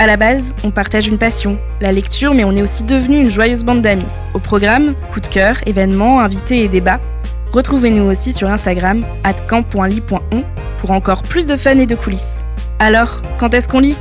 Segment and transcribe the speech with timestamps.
[0.00, 3.30] À la base, on partage une passion, la lecture, mais on est aussi devenu une
[3.30, 4.04] joyeuse bande d'amis.
[4.34, 7.00] Au programme, coup de cœur, événements, invités et débats.
[7.52, 9.04] Retrouvez-nous aussi sur Instagram,
[9.48, 10.42] camp.ly.on,
[10.80, 12.44] pour encore plus de fun et de coulisses.
[12.80, 13.96] Alors, quand est-ce qu'on lit?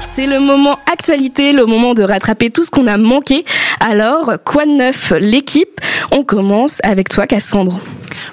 [0.00, 3.44] C'est le moment actualité, le moment de rattraper tout ce qu'on a manqué.
[3.78, 5.12] Alors, quoi de neuf?
[5.20, 7.78] L'équipe On commence avec toi Cassandre.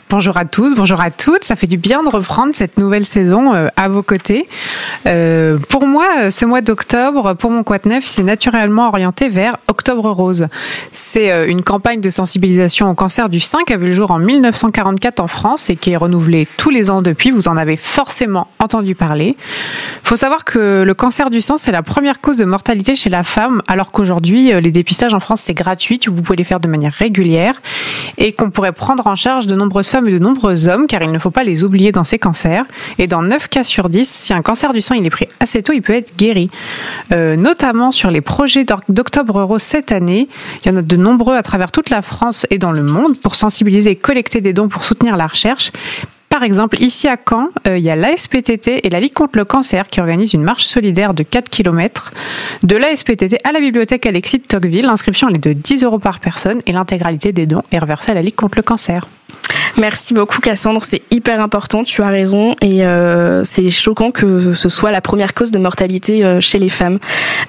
[0.10, 1.44] Bonjour à tous, bonjour à toutes.
[1.44, 4.48] Ça fait du bien de reprendre cette nouvelle saison euh, à vos côtés.
[5.08, 9.58] Euh, pour moi, euh, ce mois d'octobre, pour mon Quat Neuf, c'est naturellement orienté vers
[9.68, 10.48] Octobre Rose.
[10.92, 14.20] C'est une campagne de sensibilisation au cancer du sein qui a vu le jour en
[14.20, 17.32] 1944 en France et qui est renouvelée tous les ans depuis.
[17.32, 19.36] Vous en avez forcément entendu parler.
[20.04, 23.10] Il faut savoir que le cancer du sein, c'est la première cause de mortalité chez
[23.10, 26.00] la femme, alors qu'aujourd'hui, les dépistages en France, c'est gratuit.
[26.06, 27.62] Vous pouvez les faire de manière régulière
[28.18, 31.12] et qu'on pourrait prendre en charge de nombreuses femmes et de nombreux hommes, car il
[31.12, 32.64] ne faut pas les oublier dans ces cancers.
[33.00, 35.64] Et dans 9 cas sur 10, si un cancer du sein il est pris assez
[35.64, 36.52] tôt, il peut être guéri.
[37.12, 40.30] Euh, notamment sur les projets d'Octobre Rose cette année,
[40.64, 43.18] il y en a de nombreux à travers toute la France et dans le monde
[43.18, 45.72] pour sensibiliser et collecter des dons pour soutenir la recherche.
[46.34, 49.46] Par exemple, ici à Caen, euh, il y a l'ASPTT et la Ligue contre le
[49.46, 52.12] cancer qui organisent une marche solidaire de 4 km
[52.64, 54.86] de l'ASPTT à la bibliothèque Alexis de Tocqueville.
[54.86, 58.24] L'inscription est de 10 euros par personne et l'intégralité des dons est reversée à la
[58.24, 59.08] Ligue contre le cancer.
[59.78, 64.70] Merci beaucoup Cassandre, c'est hyper important, tu as raison et euh, c'est choquant que ce
[64.70, 66.98] soit la première cause de mortalité euh, chez les femmes.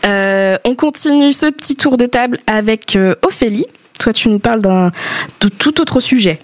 [0.04, 3.64] On continue ce petit tour de table avec Ophélie.
[3.98, 4.90] Toi tu nous parles d'un
[5.38, 6.38] tout autre sujet.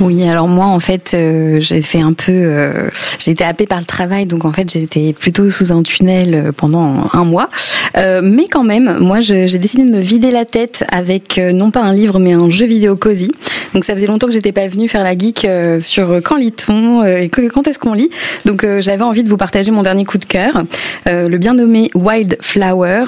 [0.00, 3.78] Oui, alors moi en fait euh, j'ai fait un peu, euh, j'ai été happée par
[3.78, 7.50] le travail, donc en fait j'étais plutôt sous un tunnel euh, pendant un mois,
[7.94, 11.92] mais quand même, moi j'ai décidé de me vider la tête avec non pas un
[11.92, 13.30] livre mais un jeu vidéo cosy.
[13.74, 15.46] Donc ça faisait longtemps que j'étais pas venue faire la geek
[15.80, 18.10] sur quand lit-on et quand est-ce qu'on lit?
[18.46, 20.62] Donc j'avais envie de vous partager mon dernier coup de cœur,
[21.06, 23.04] le bien nommé Wild Flower,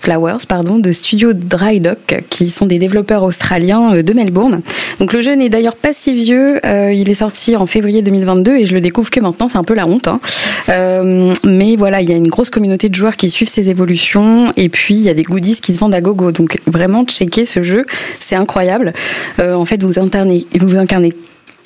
[0.00, 4.60] Flowers pardon, de Studio Dry Dock, qui sont des développeurs australiens de Melbourne.
[5.00, 6.64] Donc le jeu n'est d'ailleurs pas si vieux.
[6.64, 9.48] Euh, il est sorti en février 2022 et je le découvre que maintenant.
[9.48, 10.08] C'est un peu la honte.
[10.08, 10.20] Hein.
[10.68, 14.52] Euh, mais voilà, il y a une grosse communauté de joueurs qui suivent ses évolutions
[14.56, 16.32] et puis il y a des goodies qui se vendent à gogo.
[16.32, 17.84] Donc vraiment, checker ce jeu,
[18.20, 18.92] c'est incroyable.
[19.40, 21.12] Euh, en fait, vous incarnez, vous incarnez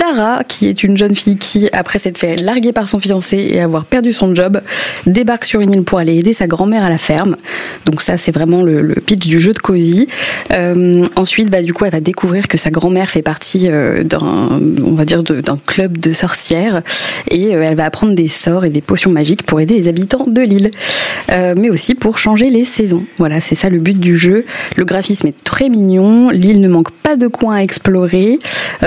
[0.01, 3.61] Tara, qui est une jeune fille qui, après s'être fait larguer par son fiancé et
[3.61, 4.63] avoir perdu son job,
[5.07, 7.37] débarque sur une île pour aller aider sa grand-mère à la ferme.
[7.85, 10.09] Donc ça, c'est vraiment le, pitch du jeu de Cozy.
[10.53, 14.59] Euh, ensuite, bah, du coup, elle va découvrir que sa grand-mère fait partie euh, d'un,
[14.83, 16.81] on va dire, d'un club de sorcières
[17.31, 20.25] et euh, elle va apprendre des sorts et des potions magiques pour aider les habitants
[20.27, 20.71] de l'île,
[21.29, 23.05] mais aussi pour changer les saisons.
[23.19, 24.47] Voilà, c'est ça le but du jeu.
[24.77, 28.39] Le graphisme est très mignon, l'île ne manque pas de coins à explorer.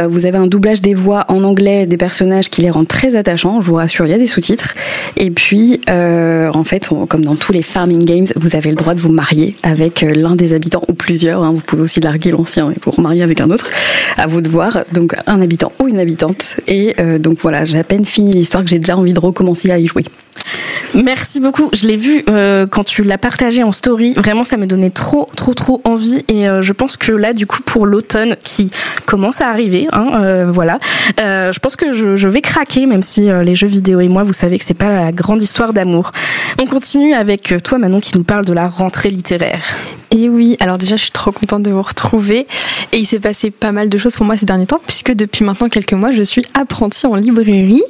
[0.09, 3.61] vous avez un doublage des voix en anglais des personnages qui les rendent très attachants.
[3.61, 4.73] Je vous rassure, il y a des sous-titres.
[5.17, 8.93] Et puis, euh, en fait, comme dans tous les farming games, vous avez le droit
[8.93, 11.43] de vous marier avec euh, l'un des habitants ou plusieurs.
[11.43, 11.51] Hein.
[11.53, 13.69] Vous pouvez aussi larguer l'ancien et vous remarier avec un autre.
[14.17, 14.79] À vous de voir.
[14.91, 16.57] Donc, un habitant ou une habitante.
[16.67, 19.71] Et euh, donc voilà, j'ai à peine fini l'histoire que j'ai déjà envie de recommencer
[19.71, 20.03] à y jouer.
[20.95, 21.69] Merci beaucoup.
[21.73, 24.13] Je l'ai vu euh, quand tu l'as partagé en story.
[24.15, 26.23] Vraiment, ça me donnait trop, trop, trop envie.
[26.27, 28.69] Et euh, je pense que là, du coup, pour l'automne qui
[29.07, 30.79] commence à arriver, hein, euh, voilà,
[31.17, 34.33] je pense que je, je, vais craquer, même si les jeux vidéo et moi, vous
[34.33, 36.11] savez que c'est pas la grande histoire d'amour.
[36.61, 39.77] On continue avec toi, Manon, qui nous parle de la rentrée littéraire.
[40.11, 42.45] Et oui, alors déjà, je suis trop contente de vous retrouver.
[42.91, 45.43] Et il s'est passé pas mal de choses pour moi ces derniers temps, puisque depuis
[45.43, 47.81] maintenant quelques mois, je suis apprentie en librairie.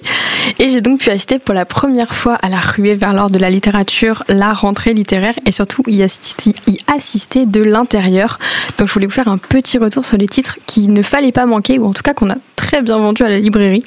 [0.58, 3.40] Et j'ai donc pu assister pour la première fois à la ruée vers l'or de
[3.40, 8.40] la littérature, la rentrée littéraire, et surtout y assister, de l'intérieur.
[8.78, 11.46] Donc je voulais vous faire un petit retour sur les titres qu'il ne fallait pas
[11.46, 13.84] manquer, ou en tout cas qu'on a très bien vendu à la librairie.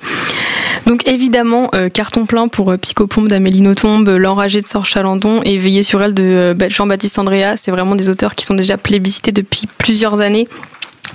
[0.87, 5.59] Donc évidemment, euh, carton plein pour euh, Picopombe d'Amélie Nothomb, L'enragé de Sor Chalandon et
[5.59, 7.57] Veiller sur elle de euh, Jean-Baptiste Andrea.
[7.57, 10.49] C'est vraiment des auteurs qui sont déjà plébiscités depuis plusieurs années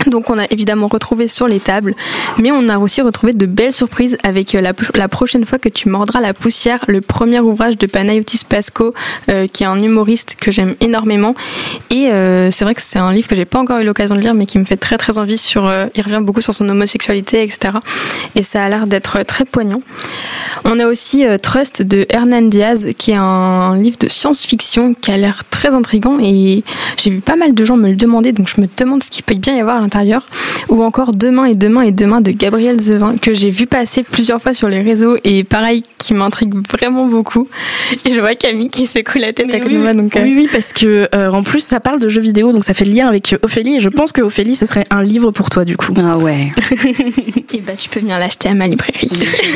[0.07, 1.93] Donc on a évidemment retrouvé sur les tables,
[2.37, 4.61] mais on a aussi retrouvé de belles surprises avec euh,
[4.95, 8.93] la, prochaine fois que tu mordras la poussière, le premier ouvrage de Panayotis Pasco,
[9.29, 11.35] euh, qui est un humoriste que j'aime énormément.
[11.89, 14.21] Et euh, c'est vrai que c'est un livre que j'ai pas encore eu l'occasion de
[14.21, 15.37] lire, mais qui me fait très très envie.
[15.37, 17.73] Sur, il revient beaucoup sur son homosexualité, etc.
[18.35, 19.81] Et ça a l'air d'être très poignant.
[20.65, 25.17] On a aussi Trust de Hernan Diaz, qui est un livre de science-fiction qui a
[25.17, 26.63] l'air très intrigant et
[26.97, 29.23] j'ai vu pas mal de gens me le demander, donc je me demande ce qu'il
[29.23, 30.25] peut bien y avoir l'intérieur.
[30.69, 34.41] Ou encore Demain et Demain et Demain de Gabriel Zevin, que j'ai vu passer plusieurs
[34.41, 37.47] fois sur les réseaux et pareil, qui m'intrigue vraiment beaucoup.
[38.05, 39.93] Et je vois Camille qui secoue la tête à côté oui, de moi.
[39.93, 42.63] Donc, euh, oui, oui, parce que euh, en plus ça parle de jeux vidéo, donc
[42.63, 43.75] ça fait le lien avec euh, Ophélie.
[43.75, 45.93] Et je pense que Ophélie, ce serait un livre pour toi du coup.
[45.97, 46.51] Ah ouais,
[47.53, 49.09] et bah tu peux venir l'acheter à ma librairie.
[49.09, 49.51] je.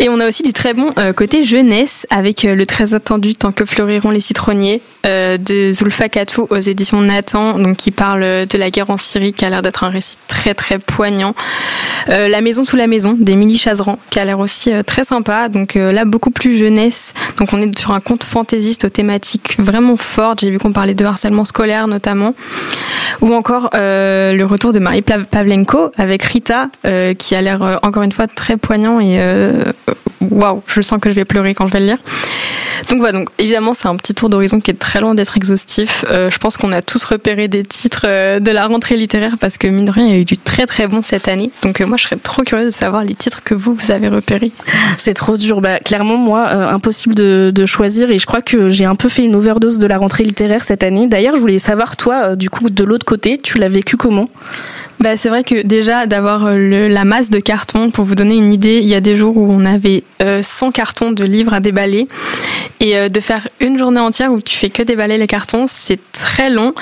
[0.00, 3.34] Et on a aussi du très bon euh, côté jeunesse avec euh, le très attendu
[3.34, 8.46] Tant que fleuriront les citronniers euh, de Zulfa Katou aux éditions Nathan, donc qui parle
[8.46, 11.34] de la guerre en Syrie, qui a l'air d'être un récit très très poignant.
[12.08, 15.48] Euh, la maison sous la maison d'Émilie Chazeran, qui a l'air aussi euh, très sympa.
[15.48, 17.14] Donc euh, là beaucoup plus jeunesse.
[17.38, 20.40] Donc on est sur un conte fantaisiste aux thématiques vraiment fortes.
[20.40, 22.34] J'ai vu qu'on parlait de harcèlement scolaire notamment,
[23.20, 26.68] ou encore le retour de Marie Pavlenko avec Rita,
[27.18, 29.18] qui a l'air encore une fois très poignant et
[30.30, 31.98] waouh, je sens que je vais pleurer quand je vais le lire.
[32.88, 36.04] Donc voilà, donc évidemment c'est un petit tour d'horizon qui est très loin d'être exhaustif.
[36.10, 39.56] Euh, je pense qu'on a tous repéré des titres euh, de la rentrée littéraire parce
[39.56, 41.50] que mine de rien il y a eu du très très bon cette année.
[41.62, 44.08] Donc euh, moi je serais trop curieuse de savoir les titres que vous vous avez
[44.08, 44.52] repérés.
[44.98, 45.60] C'est trop dur.
[45.60, 48.10] Bah, clairement, moi, impossible de, de choisir.
[48.10, 50.82] Et je crois que j'ai un peu fait une overdose de la rentrée littéraire cette
[50.82, 51.06] année.
[51.06, 54.28] D'ailleurs, je voulais savoir, toi, du coup, de l'autre côté, tu l'as vécu comment?
[55.00, 58.52] Bah, c'est vrai que déjà d'avoir euh, la masse de cartons, pour vous donner une
[58.52, 61.60] idée, il y a des jours où on avait euh, 100 cartons de livres à
[61.60, 62.08] déballer.
[62.80, 66.00] Et euh, de faire une journée entière où tu fais que déballer les cartons, c'est
[66.12, 66.74] très long.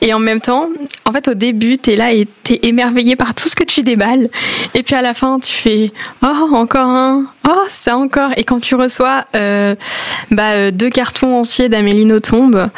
[0.00, 0.68] Et en même temps,
[1.06, 4.28] en fait au début t'es là et t'es émerveillé par tout ce que tu déballes.
[4.74, 5.92] Et puis à la fin tu fais
[6.22, 9.74] oh encore un, oh ça encore et quand tu reçois euh,
[10.30, 12.70] bah, euh, deux cartons entiers d'Amélie Nothomb,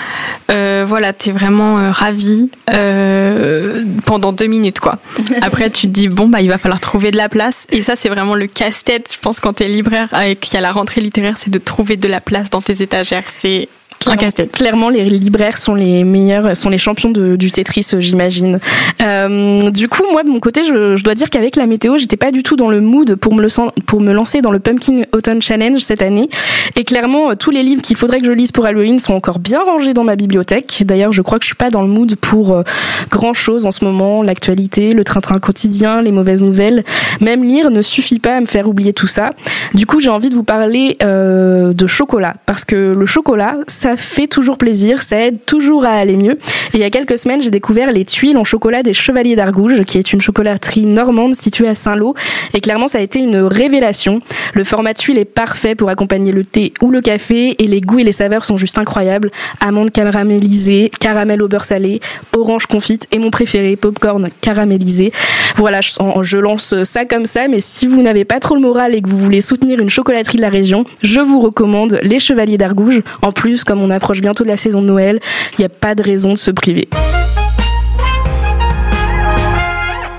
[0.50, 4.98] euh, voilà t'es vraiment euh, ravi euh, pendant deux minutes quoi.
[5.42, 7.66] Après, tu te dis, bon, bah, il va falloir trouver de la place.
[7.70, 10.60] Et ça, c'est vraiment le casse-tête, je pense, quand t'es libraire et qu'il y a
[10.60, 13.24] la rentrée littéraire, c'est de trouver de la place dans tes étagères.
[13.26, 13.68] C'est
[14.06, 14.52] un casse-tête.
[14.52, 18.58] Clairement, les libraires sont les meilleurs, sont les champions de- du Tetris, euh, j'imagine.
[19.02, 22.16] Euh, du coup, moi, de mon côté, je, je dois dire qu'avec la météo, j'étais
[22.16, 23.48] pas du tout dans le mood pour me, le,
[23.86, 26.28] pour me lancer dans le Pumpkin Autumn Challenge cette année.
[26.76, 29.38] Et clairement, euh, tous les livres qu'il faudrait que je lise pour Halloween sont encore
[29.40, 30.82] bien rangés dans ma bibliothèque.
[30.86, 32.62] D'ailleurs, je crois que je suis pas dans le mood pour euh,
[33.10, 34.22] grand chose en ce moment.
[34.22, 36.84] L'actualité, le train-train quotidien, les mauvaises nouvelles.
[37.20, 39.30] Même lire ne suffit pas à me faire oublier tout ça.
[39.74, 42.34] Du coup, j'ai envie de vous parler euh, de chocolat.
[42.46, 46.38] Parce que le chocolat, ça fait toujours plaisir, ça aide toujours à aller mieux.
[46.72, 49.82] Et il y a quelques semaines, j'ai découvert les tuiles en chocolat des Chevaliers d'Argouges,
[49.82, 52.14] qui est une chocolaterie normande située à Saint-Lô.
[52.54, 54.20] Et clairement, ça a été une révélation.
[54.54, 57.98] Le format tuile est parfait pour accompagner le thé ou le café, et les goûts
[57.98, 59.30] et les saveurs sont juste incroyables.
[59.60, 62.00] Amandes caramélisées, caramel au beurre salé,
[62.36, 65.12] orange confite, et mon préféré, popcorn caramélisé.
[65.56, 69.02] Voilà, je lance ça comme ça, mais si vous n'avez pas trop le moral et
[69.02, 73.02] que vous voulez soutenir une chocolaterie de la région, je vous recommande les Chevaliers d'Argouges.
[73.22, 75.20] En plus, comme on approche bientôt de la saison de Noël,
[75.52, 76.88] il n'y a pas de raison de se priver.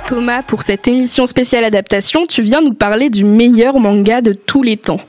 [0.08, 4.64] Thomas, pour cette émission spéciale adaptation, tu viens nous parler du meilleur manga de tous
[4.64, 5.00] les temps.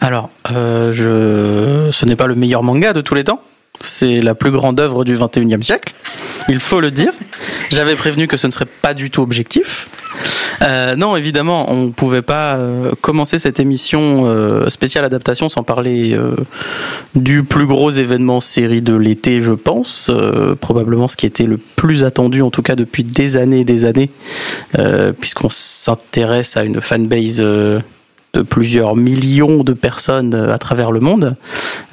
[0.00, 1.90] Alors, euh, je...
[1.90, 3.42] ce n'est pas le meilleur manga de tous les temps.
[3.80, 5.94] C'est la plus grande œuvre du 21e siècle,
[6.48, 7.12] il faut le dire.
[7.70, 9.88] J'avais prévenu que ce ne serait pas du tout objectif.
[10.62, 15.62] Euh, non, évidemment, on ne pouvait pas euh, commencer cette émission euh, spéciale adaptation sans
[15.62, 16.16] parler
[17.14, 20.10] du plus gros événement série de l'été, je pense.
[20.60, 23.84] Probablement ce qui était le plus attendu, en tout cas depuis des années et des
[23.84, 24.10] années,
[25.20, 27.82] puisqu'on s'intéresse à une fanbase de
[28.48, 31.36] plusieurs millions de personnes à travers le monde.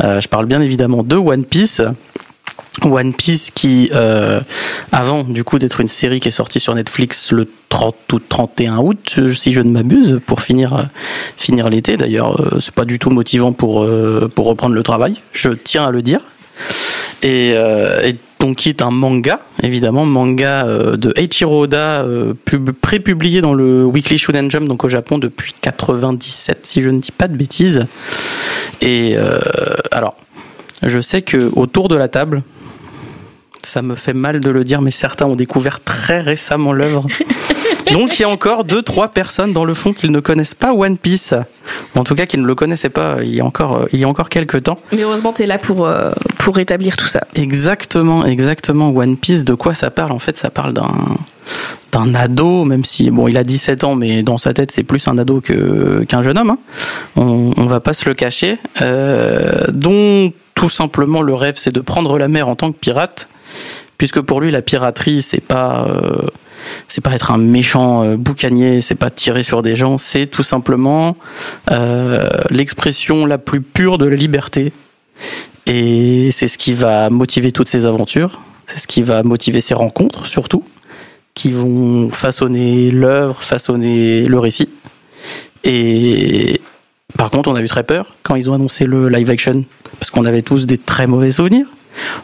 [0.03, 1.81] Euh, je parle bien évidemment de One Piece.
[2.83, 4.39] One Piece qui, euh,
[4.93, 8.77] avant du coup d'être une série qui est sortie sur Netflix le 30 ou 31
[8.77, 10.83] août, si je ne m'abuse, pour finir euh,
[11.37, 11.97] finir l'été.
[11.97, 15.15] D'ailleurs, euh, c'est pas du tout motivant pour reprendre le travail.
[15.33, 16.21] Je tiens à le dire.
[17.23, 17.53] Et,
[18.39, 22.03] donc qui est un manga, évidemment, manga de Eiichiro Oda,
[22.45, 26.99] pub- pré-publié dans le Weekly Shonen Jump, donc au Japon depuis 97, si je ne
[26.99, 27.85] dis pas de bêtises.
[28.81, 29.39] Et euh,
[29.91, 30.15] alors,
[30.83, 32.43] je sais que autour de la table,
[33.65, 37.07] ça me fait mal de le dire, mais certains ont découvert très récemment l'œuvre.
[37.91, 40.73] Donc il y a encore deux trois personnes dans le fond qui ne connaissent pas
[40.73, 41.33] One Piece.
[41.95, 44.07] En tout cas, qui ne le connaissaient pas il y a encore il y a
[44.07, 44.77] encore quelques temps.
[44.91, 47.21] Mais heureusement, tu es là pour euh, pour rétablir tout ça.
[47.35, 48.89] Exactement, exactement.
[48.89, 50.11] One Piece, de quoi ça parle?
[50.11, 51.17] En fait, ça parle d'un
[51.91, 55.07] d'un ado, même si bon, il a 17 ans, mais dans sa tête, c'est plus
[55.07, 56.51] un ado que qu'un jeune homme.
[56.51, 56.57] Hein.
[57.15, 58.59] On, on va pas se le cacher.
[58.81, 63.27] Euh, dont tout simplement le rêve, c'est de prendre la mer en tant que pirate,
[64.01, 66.25] puisque pour lui, la piraterie, c'est pas euh,
[66.87, 70.41] c'est pas être un méchant euh, boucanier, c'est pas tirer sur des gens, c'est tout
[70.41, 71.15] simplement
[71.69, 74.73] euh, l'expression la plus pure de la liberté.
[75.67, 79.75] Et c'est ce qui va motiver toutes ces aventures, c'est ce qui va motiver ces
[79.75, 80.63] rencontres surtout
[81.35, 84.69] qui vont façonner l'œuvre, façonner le récit.
[85.63, 86.59] Et
[87.19, 89.63] par contre, on a eu très peur quand ils ont annoncé le live action,
[89.99, 91.67] parce qu'on avait tous des très mauvais souvenirs.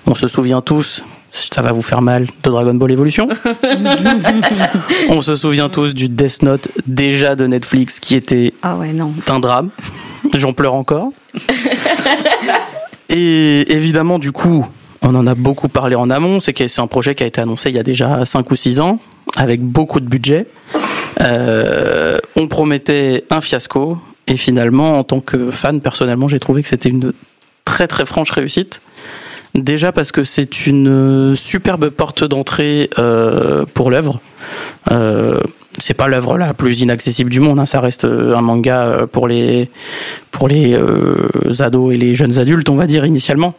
[0.08, 1.04] On se souvient tous,
[1.52, 3.30] ça va vous faire mal, de Dragon Ball Evolution.
[5.10, 9.14] on se souvient tous du Death Note déjà de Netflix qui était ah ouais, non.
[9.30, 9.70] un drame.
[10.34, 11.12] J'en pleure encore.
[13.10, 14.68] Et évidemment, du coup,
[15.02, 16.40] on en a beaucoup parlé en amont.
[16.40, 19.00] C'est un projet qui a été annoncé il y a déjà 5 ou 6 ans,
[19.36, 20.48] avec beaucoup de budget.
[21.22, 23.98] Euh, on promettait un fiasco.
[24.30, 27.14] Et finalement, en tant que fan, personnellement, j'ai trouvé que c'était une
[27.64, 28.82] très très franche réussite.
[29.58, 34.22] Déjà parce que c'est une superbe porte d'entrée euh, pour l'œuvre.
[34.92, 35.40] Euh,
[35.80, 37.60] c'est pas l'œuvre la plus inaccessible du monde.
[37.60, 37.66] Hein.
[37.66, 39.70] Ça reste un manga pour les
[40.32, 41.28] pour les euh,
[41.60, 43.56] ados et les jeunes adultes, on va dire initialement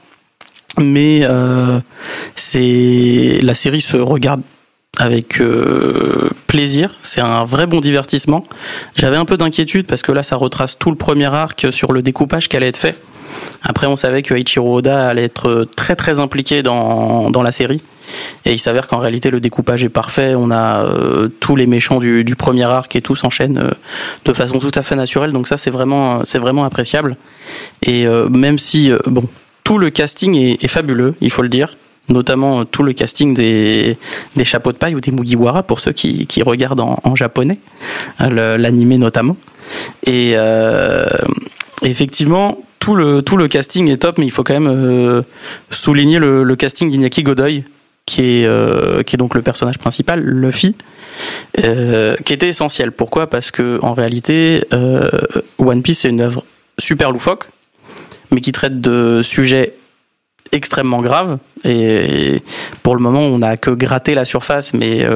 [0.80, 1.80] mais euh,
[2.36, 4.42] c'est la série se regarde
[4.96, 6.96] avec euh, plaisir.
[7.02, 8.42] C'est un vrai bon divertissement.
[8.96, 12.02] J'avais un peu d'inquiétude parce que là, ça retrace tout le premier arc sur le
[12.02, 12.96] découpage qui allait être fait.
[13.62, 17.82] Après, on savait que Ichiro Oda allait être très très impliqué dans, dans la série.
[18.44, 20.34] Et il s'avère qu'en réalité, le découpage est parfait.
[20.34, 23.70] On a euh, tous les méchants du, premier arc et tout s'enchaîne euh,
[24.24, 25.32] de façon tout à fait naturelle.
[25.32, 27.16] Donc ça, c'est vraiment, c'est vraiment appréciable.
[27.82, 29.24] Et euh, même si, bon,
[29.64, 31.76] tout le casting est, fabuleux, il faut le dire.
[32.08, 33.98] Notamment tout le casting des,
[34.34, 37.58] des chapeaux de paille ou des Mugiwara pour ceux qui, regardent en, en japonais,
[38.18, 39.36] l'animé notamment.
[40.06, 41.06] Et euh,
[41.82, 42.58] effectivement,
[43.22, 45.22] tout le, casting est top, mais il faut quand même euh,
[45.70, 47.64] souligner le, casting d'Iñaki Godoy,
[48.06, 50.74] qui est, euh, qui est donc le personnage principal, Luffy,
[51.64, 52.92] euh, qui était essentiel.
[52.92, 53.28] Pourquoi?
[53.28, 54.64] Parce que en réalité,
[55.58, 56.44] One Piece est une œuvre
[56.78, 57.48] super loufoque,
[58.30, 59.74] mais qui traite de sujets
[60.52, 61.38] extrêmement graves.
[61.64, 62.42] Et
[62.82, 65.06] pour le moment, on n'a que gratté la surface, mais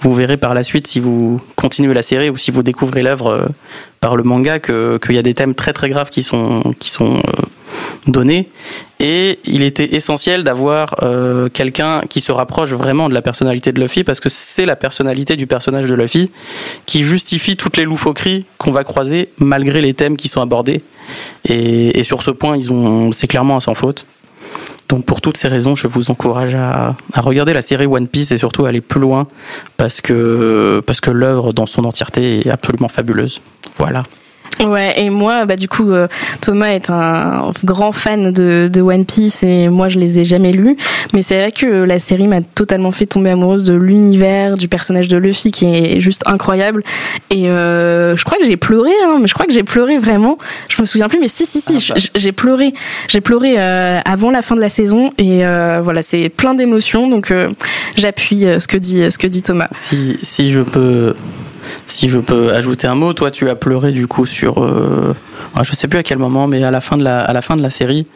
[0.00, 3.28] vous verrez par la suite, si vous continuez la série ou si vous découvrez l'œuvre
[3.28, 3.46] euh,
[4.00, 7.22] par le manga, qu'il que y a des thèmes très très graves qui sont, euh,
[8.06, 8.48] donnés.
[9.00, 13.80] Et il était essentiel d'avoir euh, quelqu'un qui se rapproche vraiment de la personnalité de
[13.80, 16.30] Luffy, parce que c'est la personnalité du personnage de Luffy
[16.86, 20.82] qui justifie toutes les loufoqueries qu'on va croiser malgré les thèmes qui sont abordés.
[21.48, 24.06] Et, sur ce point, ils ont, c'est clairement sans faute.
[24.88, 28.30] Donc pour toutes ces raisons, je vous encourage à, à, regarder la série One Piece
[28.30, 29.26] et surtout à aller plus loin
[29.76, 33.40] parce que parce que l'œuvre dans son entièreté est absolument fabuleuse.
[33.78, 34.04] Voilà.
[34.64, 36.08] Ouais, et moi, bah du coup, euh,
[36.40, 40.52] Thomas est un grand fan de, de One Piece et moi, je les ai jamais
[40.52, 40.76] lus.
[41.12, 45.08] Mais c'est vrai que la série m'a totalement fait tomber amoureuse de l'univers, du personnage
[45.08, 46.82] de Luffy qui est juste incroyable.
[47.30, 50.38] Et euh, je crois que j'ai pleuré, hein, mais je crois que j'ai pleuré vraiment.
[50.68, 52.00] Je me souviens plus, mais si, si, si, ah, bah.
[52.14, 52.72] j'ai pleuré.
[53.08, 57.08] J'ai pleuré euh, avant la fin de la saison et euh, voilà, c'est plein d'émotions.
[57.08, 57.50] Donc euh,
[57.96, 59.68] j'appuie ce que dit ce que dit Thomas.
[59.72, 61.14] Si si je peux
[61.86, 65.14] si je peux ajouter un mot, toi tu as pleuré du coup sur, euh,
[65.62, 67.56] je sais plus à quel moment, mais à la fin de la, à la fin
[67.56, 68.06] de la série.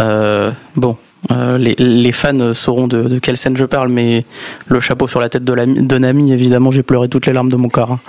[0.00, 0.96] Euh, bon,
[1.30, 4.24] euh, les, les, fans sauront de, de, quelle scène je parle, mais
[4.68, 7.48] le chapeau sur la tête de, la, de Nami, évidemment, j'ai pleuré toutes les larmes
[7.48, 7.92] de mon corps.
[7.92, 8.00] Hein.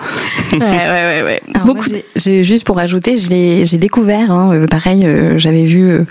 [0.53, 1.23] ouais, ouais, ouais.
[1.23, 1.41] ouais.
[1.65, 1.85] Beaucoup.
[2.15, 6.05] J'ai juste pour ajouter, j'ai découvert, hein, pareil, euh, j'avais vu euh,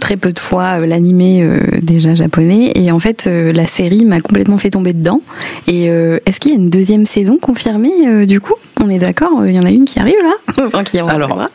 [0.00, 2.72] très peu de fois euh, l'animé euh, déjà japonais.
[2.74, 5.20] Et en fait euh, la série m'a complètement fait tomber dedans.
[5.66, 8.54] Et est-ce qu'il y a une deuxième saison confirmée du coup?
[8.82, 10.34] On est d'accord, il y en a une qui arrive là?
[10.66, 11.48] Enfin, qui Alors,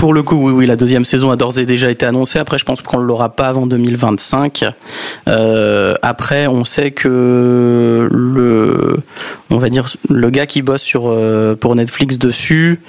[0.00, 2.38] pour le coup, oui, oui, la deuxième saison a d'ores et déjà été annoncée.
[2.38, 4.64] Après, je pense qu'on ne l'aura pas avant 2025.
[5.28, 8.96] Euh, après, on sait que le,
[9.50, 12.80] on va dire, le gars qui bosse sur euh, pour Netflix dessus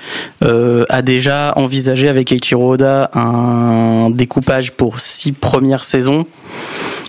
[0.42, 6.26] euh, a déjà envisagé avec Eiichiro Oda un découpage pour six premières saisons.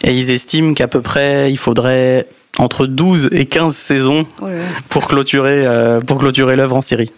[0.02, 2.26] Et ils estiment qu'à peu près, il faudrait
[2.58, 4.26] entre 12 et 15 saisons
[4.88, 5.64] pour clôturer,
[6.08, 7.12] pour clôturer l'œuvre en série.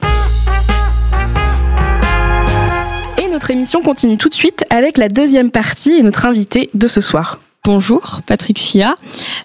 [3.34, 7.00] Notre émission continue tout de suite avec la deuxième partie et notre invité de ce
[7.00, 7.40] soir.
[7.64, 8.94] Bonjour, Patrick Fia.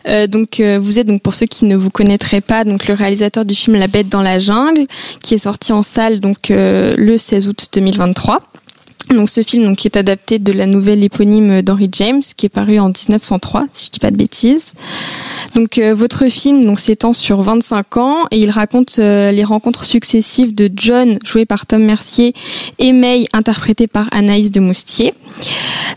[0.08, 2.93] Euh, donc euh, vous êtes donc pour ceux qui ne vous connaîtraient pas donc le
[2.93, 4.86] réalisateur du film La Bête dans la jungle
[5.24, 8.43] qui est sorti en salle donc euh, le 16 août 2023.
[9.10, 12.80] Donc ce film donc, est adapté de la nouvelle éponyme d'Henry James qui est paru
[12.80, 14.74] en 1903 si je dis pas de bêtises.
[15.56, 19.84] Donc euh, votre film donc s'étend sur 25 ans et il raconte euh, les rencontres
[19.84, 22.34] successives de John joué par Tom Mercier
[22.78, 25.13] et May interprété par Anaïs de Moustier.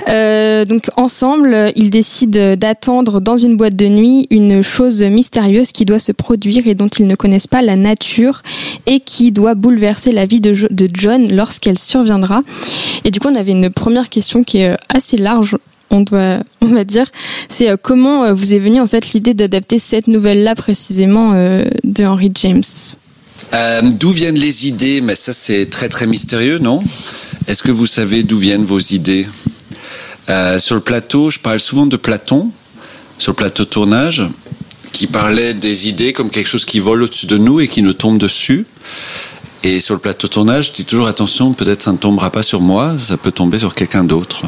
[0.08, 5.84] Euh, donc ensemble, ils décident d'attendre dans une boîte de nuit une chose mystérieuse qui
[5.84, 8.42] doit se produire et dont ils ne connaissent pas la nature
[8.87, 12.42] et qui doit bouleverser la vie de, Jo- de John lorsqu'elle surviendra.
[13.04, 15.56] Et du coup, on avait une première question qui est euh, assez large.
[15.90, 17.06] On doit, on va dire,
[17.49, 22.04] c'est euh, comment vous est venue en fait l'idée d'adapter cette nouvelle-là précisément euh, de
[22.04, 22.62] Henry James?
[23.99, 25.00] D'où viennent les idées?
[25.00, 26.82] Mais ça, c'est très très mystérieux, non?
[27.49, 29.26] Est-ce que vous savez d'où viennent vos idées?
[30.28, 32.50] Euh, Sur le plateau, je parle souvent de Platon,
[33.18, 34.22] sur le plateau tournage,
[34.92, 37.94] qui parlait des idées comme quelque chose qui vole au-dessus de nous et qui nous
[37.94, 38.66] tombe dessus.
[39.64, 42.60] Et sur le plateau tournage, je dis toujours attention, peut-être ça ne tombera pas sur
[42.60, 44.42] moi, ça peut tomber sur quelqu'un d'autre.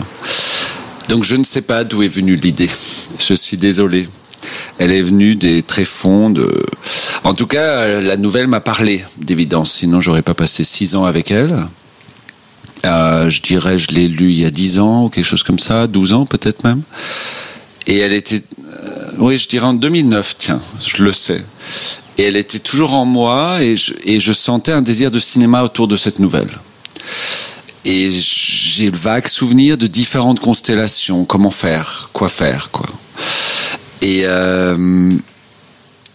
[1.09, 2.71] Donc je ne sais pas d'où est venue l'idée.
[3.19, 4.09] Je suis désolé.
[4.79, 6.67] Elle est venue des tréfonds de.
[7.23, 9.73] En tout cas, la nouvelle m'a parlé d'évidence.
[9.73, 11.55] Sinon, j'aurais pas passé six ans avec elle.
[12.85, 15.59] Euh, je dirais, je l'ai lu il y a dix ans ou quelque chose comme
[15.59, 16.83] ça, 12 ans peut-être même.
[17.87, 21.43] Et elle était, euh, oui, je dirais en 2009, tiens, je le sais.
[22.19, 25.63] Et elle était toujours en moi et je, et je sentais un désir de cinéma
[25.65, 26.51] autour de cette nouvelle.
[27.85, 32.87] Et j'ai le vague souvenir de différentes constellations, comment faire, quoi faire, quoi.
[34.01, 35.17] Et euh,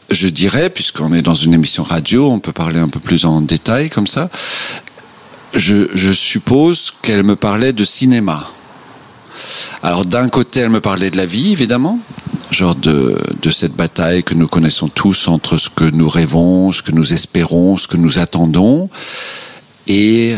[0.09, 3.41] je dirais, puisqu'on est dans une émission radio, on peut parler un peu plus en
[3.41, 4.29] détail comme ça.
[5.53, 8.47] Je, suppose qu'elle me parlait de cinéma.
[9.81, 11.99] Alors d'un côté, elle me parlait de la vie, évidemment,
[12.51, 16.83] genre de, de cette bataille que nous connaissons tous entre ce que nous rêvons, ce
[16.83, 18.89] que nous espérons, ce que nous attendons,
[19.87, 20.35] et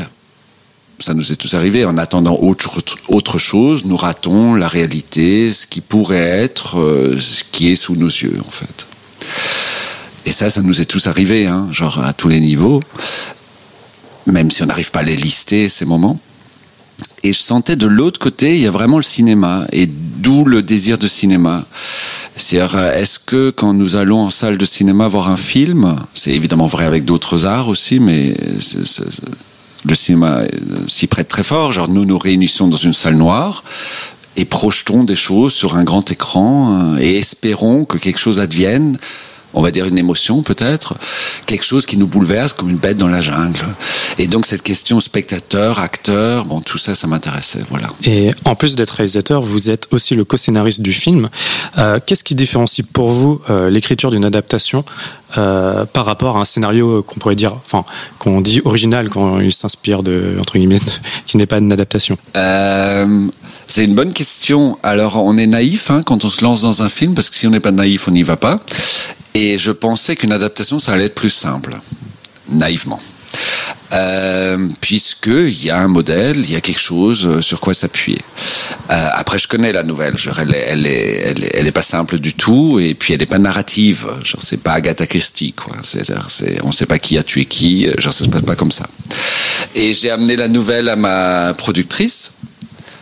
[1.01, 5.67] ça nous est tous arrivé, en attendant autre, autre chose, nous ratons la réalité, ce
[5.67, 8.87] qui pourrait être, euh, ce qui est sous nos yeux, en fait.
[10.25, 12.81] Et ça, ça nous est tous arrivé, hein, genre à tous les niveaux,
[14.25, 16.19] même si on n'arrive pas à les lister, ces moments.
[17.23, 20.61] Et je sentais de l'autre côté, il y a vraiment le cinéma, et d'où le
[20.61, 21.65] désir de cinéma.
[22.35, 26.67] C'est-à-dire, est-ce que quand nous allons en salle de cinéma voir un film, c'est évidemment
[26.67, 28.35] vrai avec d'autres arts aussi, mais
[29.85, 30.47] le cinéma euh,
[30.87, 31.71] s'y prête très fort.
[31.71, 33.63] Genre, nous nous réunissons dans une salle noire
[34.37, 38.97] et projetons des choses sur un grand écran euh, et espérons que quelque chose advienne.
[39.53, 40.95] On va dire une émotion peut-être,
[41.45, 43.65] quelque chose qui nous bouleverse comme une bête dans la jungle.
[44.17, 47.63] Et donc cette question spectateur, acteur, bon tout ça, ça m'intéressait.
[47.69, 47.87] Voilà.
[48.03, 51.29] Et en plus d'être réalisateur, vous êtes aussi le co-scénariste du film.
[51.77, 54.83] Euh, Qu'est-ce qui différencie pour vous euh, l'écriture d'une adaptation
[55.37, 57.85] euh, par rapport à un scénario qu'on pourrait dire, enfin,
[58.19, 60.79] qu'on dit original quand il s'inspire de entre guillemets,
[61.25, 62.17] qui n'est pas une adaptation?
[62.35, 63.27] Euh,
[63.67, 64.77] c'est une bonne question.
[64.83, 67.47] Alors, on est naïf hein, quand on se lance dans un film, parce que si
[67.47, 68.59] on n'est pas naïf, on n'y va pas.
[69.33, 71.77] Et je pensais qu'une adaptation, ça allait être plus simple,
[72.49, 72.99] naïvement.
[73.93, 78.19] Euh, puisqu'il y a un modèle, il y a quelque chose euh, sur quoi s'appuyer.
[78.89, 80.17] Euh, après, je connais la nouvelle.
[80.17, 83.25] Genre, elle, est, elle, est, elle, est, pas simple du tout, et puis elle est
[83.25, 84.07] pas narrative.
[84.23, 85.75] Genre, c'est pas Agatha Christie, quoi.
[85.83, 86.05] C'est,
[86.63, 87.87] on sait pas qui a tué qui.
[87.97, 88.85] Genre, ça se passe pas comme ça.
[89.75, 92.33] Et j'ai amené la nouvelle à ma productrice,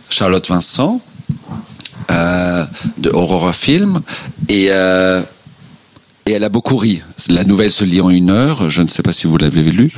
[0.08, 1.00] Charlotte Vincent,
[2.10, 2.64] euh,
[2.98, 4.00] de Aurora Film,
[4.48, 5.22] et euh,
[6.30, 7.02] et elle a beaucoup ri.
[7.28, 8.70] La nouvelle se lit en une heure.
[8.70, 9.92] Je ne sais pas si vous l'avez lu.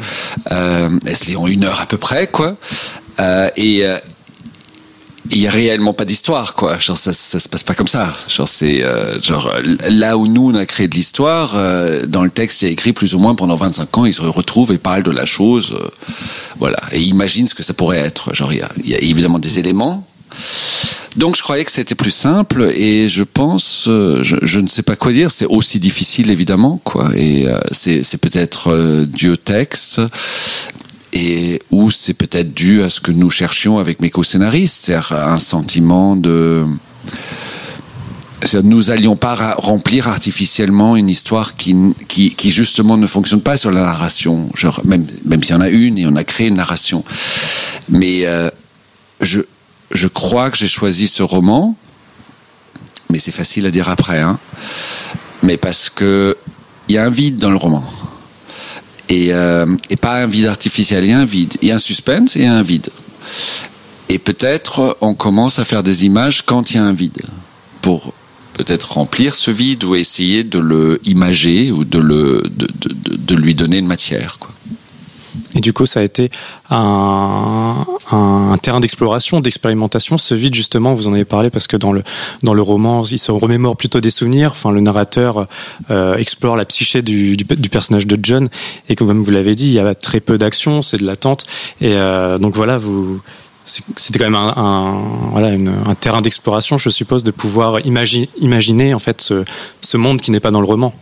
[0.51, 2.57] Euh, elle se lit en une heure à peu près, quoi.
[3.21, 3.99] Euh, et euh,
[5.31, 6.79] il y a réellement pas d'histoire, quoi.
[6.79, 8.15] Genre ça, ça se passe pas comme ça.
[8.29, 8.83] Genre c'est
[9.23, 9.53] genre
[9.91, 11.55] là où nous on a créé de l'histoire,
[12.09, 14.79] dans le texte a écrit plus ou moins pendant 25 ans, ils se retrouvent et
[14.79, 15.79] parlent de la chose,
[16.59, 18.35] voilà, et imaginent ce que ça pourrait être.
[18.35, 20.07] Genre il y a évidemment des éléments.
[21.17, 24.83] Donc je croyais que c'était plus simple et je pense, euh, je, je ne sais
[24.83, 30.01] pas quoi dire, c'est aussi difficile évidemment quoi et euh, c'est peut-être euh, dû texte
[31.13, 35.39] et ou c'est peut-être dû à ce que nous cherchions avec mes co-scénaristes, c'est-à-dire un
[35.39, 36.67] sentiment de
[38.63, 41.77] nous allions pas remplir artificiellement une histoire qui,
[42.09, 44.51] qui, qui justement ne fonctionne pas sur la narration.
[44.55, 47.05] Genre, même, même s'il y en a une et on a créé une narration.
[47.89, 48.51] Mais euh,
[49.21, 49.41] je,
[49.93, 51.77] je crois que j'ai choisi ce roman,
[53.11, 54.39] mais c'est facile à dire après, hein.
[55.43, 56.37] Mais parce que
[56.89, 57.85] il y a un vide dans le roman.
[59.09, 61.55] Et, euh, et pas un vide artificiel, il y a un vide.
[61.61, 62.89] Il y a un suspense et un vide.
[64.09, 67.23] Et peut-être on commence à faire des images quand il y a un vide.
[67.83, 68.15] pour
[68.55, 73.35] peut-être remplir ce vide ou essayer de le imager ou de le de, de, de
[73.35, 74.53] lui donner une matière quoi.
[75.55, 76.31] Et du coup, ça a été
[76.71, 77.85] un,
[78.63, 80.19] terrain d'exploration, d'expérimentation.
[80.19, 82.03] Ce vide, justement, vous en avez parlé parce que dans le
[82.43, 84.51] dans le roman, il se remémore plutôt des souvenirs.
[84.53, 85.47] Enfin, le narrateur
[85.91, 88.49] euh, explore la psyché du, du, personnage de John.
[88.89, 91.45] Et comme vous l'avez dit, il y a très peu d'action, c'est de l'attente.
[91.81, 93.21] Et euh, donc voilà, vous
[93.65, 99.33] c'était quand même un, terrain d'exploration, je suppose, de pouvoir imaginer, en fait
[99.81, 100.93] ce monde qui n'est pas dans le roman.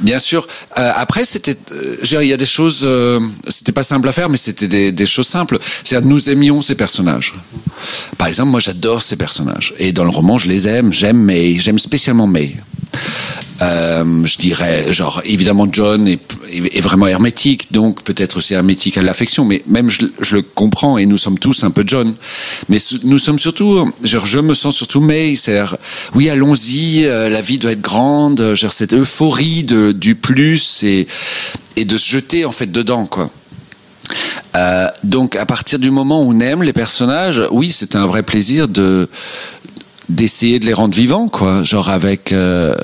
[0.00, 0.46] Bien sûr.
[0.78, 4.28] Euh, après, c'était, euh, il y a des choses, euh, c'était pas simple à faire,
[4.28, 5.58] mais c'était des, choses simples.
[5.84, 7.34] C'est-à-dire, nous aimions ces personnages.
[8.18, 10.92] Par exemple, moi, j'adore ces personnages, et dans le roman, je les aime.
[10.92, 12.56] J'aime May, j'aime spécialement May.
[13.62, 16.20] Euh, je dirais, genre, évidemment, John est,
[16.80, 21.04] vraiment hermétique, donc peut-être aussi hermétique à l'affection, mais même je, je, le comprends et
[21.04, 22.14] nous sommes tous un peu John.
[22.68, 25.76] Mais nous sommes surtout, genre, je me sens surtout May, c'est-à-dire,
[26.14, 31.06] oui, allons-y, la vie doit être grande, genre, cette euphorie du plus et,
[31.76, 33.30] et de se jeter, en fait, dedans, quoi.
[34.56, 38.22] Euh, donc à partir du moment où on aime les personnages, oui, c'est un vrai
[38.22, 39.08] plaisir de
[40.08, 41.62] d'essayer de les rendre vivants, quoi.
[41.62, 42.74] Genre avec euh,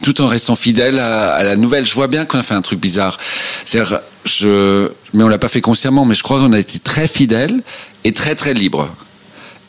[0.00, 1.84] tout en restant fidèle à, la nouvelle.
[1.84, 3.18] Je vois bien qu'on a fait un truc bizarre.
[3.66, 7.06] C'est-à-dire, je, mais on l'a pas fait consciemment, mais je crois qu'on a été très
[7.06, 7.62] fidèle
[8.04, 8.90] et très très libre.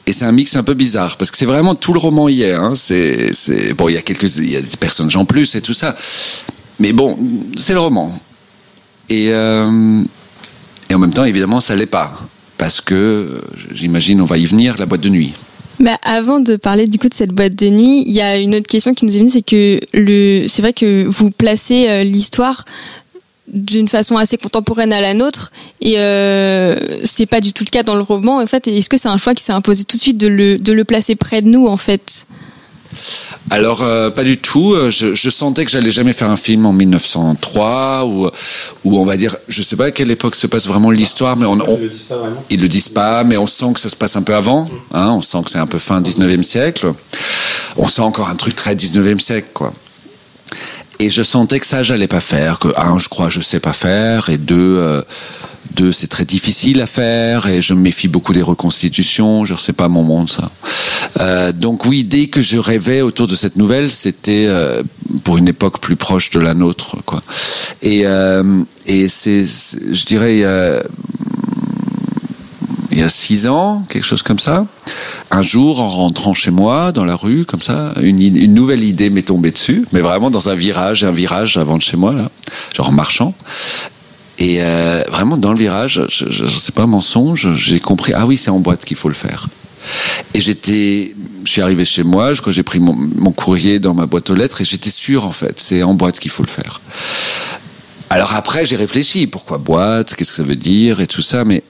[0.08, 2.62] Et c'est un mix un peu bizarre parce que c'est vraiment tout le roman hier.
[2.62, 2.74] Hein.
[2.76, 3.32] C'est,
[3.78, 5.96] bon, il y a quelques, il y a des personnages en plus et tout ça,
[6.80, 7.18] mais bon,
[7.56, 8.20] c'est le roman.
[9.10, 10.04] Et euh,
[10.90, 12.14] et en même temps, évidemment, ça l'est pas
[12.58, 13.42] parce que
[13.74, 15.34] j'imagine on va y venir la boîte de nuit.
[15.80, 18.54] Mais avant de parler du coup de cette boîte de nuit, il y a une
[18.54, 22.04] autre question qui nous est venue, c'est que le, c'est vrai que vous placez euh,
[22.04, 22.66] l'histoire
[23.52, 27.84] d'une façon assez contemporaine à la nôtre et euh, c'est pas du tout le cas
[27.84, 28.68] dans le roman en fait.
[28.68, 30.84] Est-ce que c'est un choix qui s'est imposé tout de suite de le, de le
[30.86, 32.26] placer près de nous en fait?
[33.50, 34.76] Alors euh, pas du tout.
[34.90, 38.30] Je, je sentais que j'allais jamais faire un film en 1903 ou
[38.84, 41.46] ou on va dire, je sais pas à quelle époque se passe vraiment l'histoire, mais
[41.46, 42.44] on, on ils le disent pas vraiment.
[42.50, 44.70] Ils le disent pas, mais on sent que ça se passe un peu avant.
[44.94, 46.94] Hein, on sent que c'est un peu fin 19e siècle.
[47.78, 49.74] On sent encore un truc très 19e siècle, quoi.
[51.02, 52.60] Et je sentais que ça, j'allais pas faire.
[52.60, 54.78] Que un, je crois, je sais pas faire, et deux.
[54.78, 55.02] Euh,
[55.74, 59.46] deux, c'est très difficile à faire et je me méfie beaucoup des reconstitutions.
[59.46, 60.52] Je sais pas mon monde ça.
[61.20, 64.84] Euh, donc oui, dès que je rêvais autour de cette nouvelle, c'était euh,
[65.24, 67.22] pour une époque plus proche de la nôtre, quoi.
[67.82, 70.44] Et euh, et c'est, je dirais,
[72.92, 74.66] il y a, six ans, quelque chose comme ça.
[75.30, 79.22] Un jour, en rentrant chez moi, dans la rue, comme ça, une, nouvelle idée m'est
[79.24, 82.30] tombée dessus, mais vraiment dans un virage, un virage avant de chez moi là,
[82.76, 83.34] genre en marchant.
[84.40, 88.38] Et euh, vraiment dans le virage, je, je sais pas mensonge, j'ai compris ah oui
[88.38, 89.48] c'est en boîte qu'il faut le faire.
[90.34, 94.06] Et j'étais, je suis arrivé chez moi, je j'ai pris mon, mon, courrier dans ma
[94.06, 96.82] boîte aux lettres et j'étais sûr en fait, c'est en boîte qu'il faut le faire.
[98.10, 101.64] Alors après j'ai réfléchi, pourquoi boîte, qu'est-ce que ça veut dire et tout ça, mais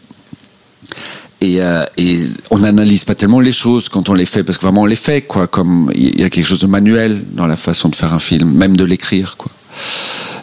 [1.42, 2.20] et, euh, et
[2.52, 4.96] on n'analyse pas tellement les choses quand on les fait parce que vraiment on les
[4.96, 8.14] fait quoi, comme il y a quelque chose de manuel dans la façon de faire
[8.14, 9.52] un film, même de l'écrire quoi.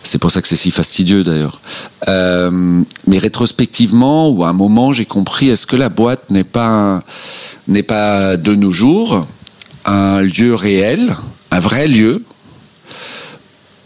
[0.02, 1.60] C'est pour ça que c'est si fastidieux d'ailleurs.
[2.08, 7.02] Euh, mais rétrospectivement, ou à un moment, j'ai compris est-ce que la boîte n'est pas
[7.66, 9.26] n'est pas de nos jours
[9.84, 11.14] un lieu réel,
[11.50, 12.24] un vrai lieu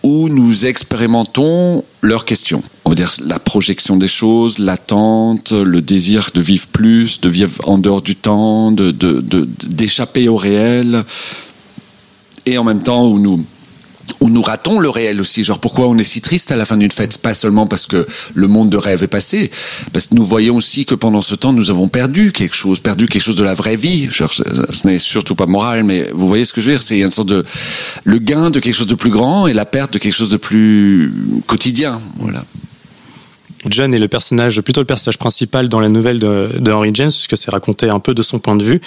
[0.03, 2.63] où nous expérimentons leurs questions?
[2.95, 8.03] Dire la projection des choses, l'attente, le désir de vivre plus, de vivre en dehors
[8.03, 8.91] du temps, de
[9.65, 11.05] d'échapper au réel,
[12.45, 13.45] et en même temps où nous
[14.21, 15.43] où nous ratons le réel aussi.
[15.43, 17.19] Genre pourquoi on est si triste à la fin d'une fête?
[17.19, 19.51] Pas seulement parce que le monde de rêve est passé,
[19.93, 23.07] parce que nous voyons aussi que pendant ce temps nous avons perdu quelque chose, perdu
[23.07, 24.11] quelque chose de la vraie vie.
[24.13, 26.83] Genre ce, ce n'est surtout pas moral, mais vous voyez ce que je veux dire?
[26.83, 27.45] C'est une sorte de
[28.05, 30.37] le gain de quelque chose de plus grand et la perte de quelque chose de
[30.37, 31.13] plus
[31.47, 32.01] quotidien.
[32.19, 32.45] Voilà.
[33.67, 37.37] John est le personnage, plutôt le personnage principal dans la nouvelle de, Henry James, puisque
[37.37, 38.81] c'est raconté un peu de son point de vue.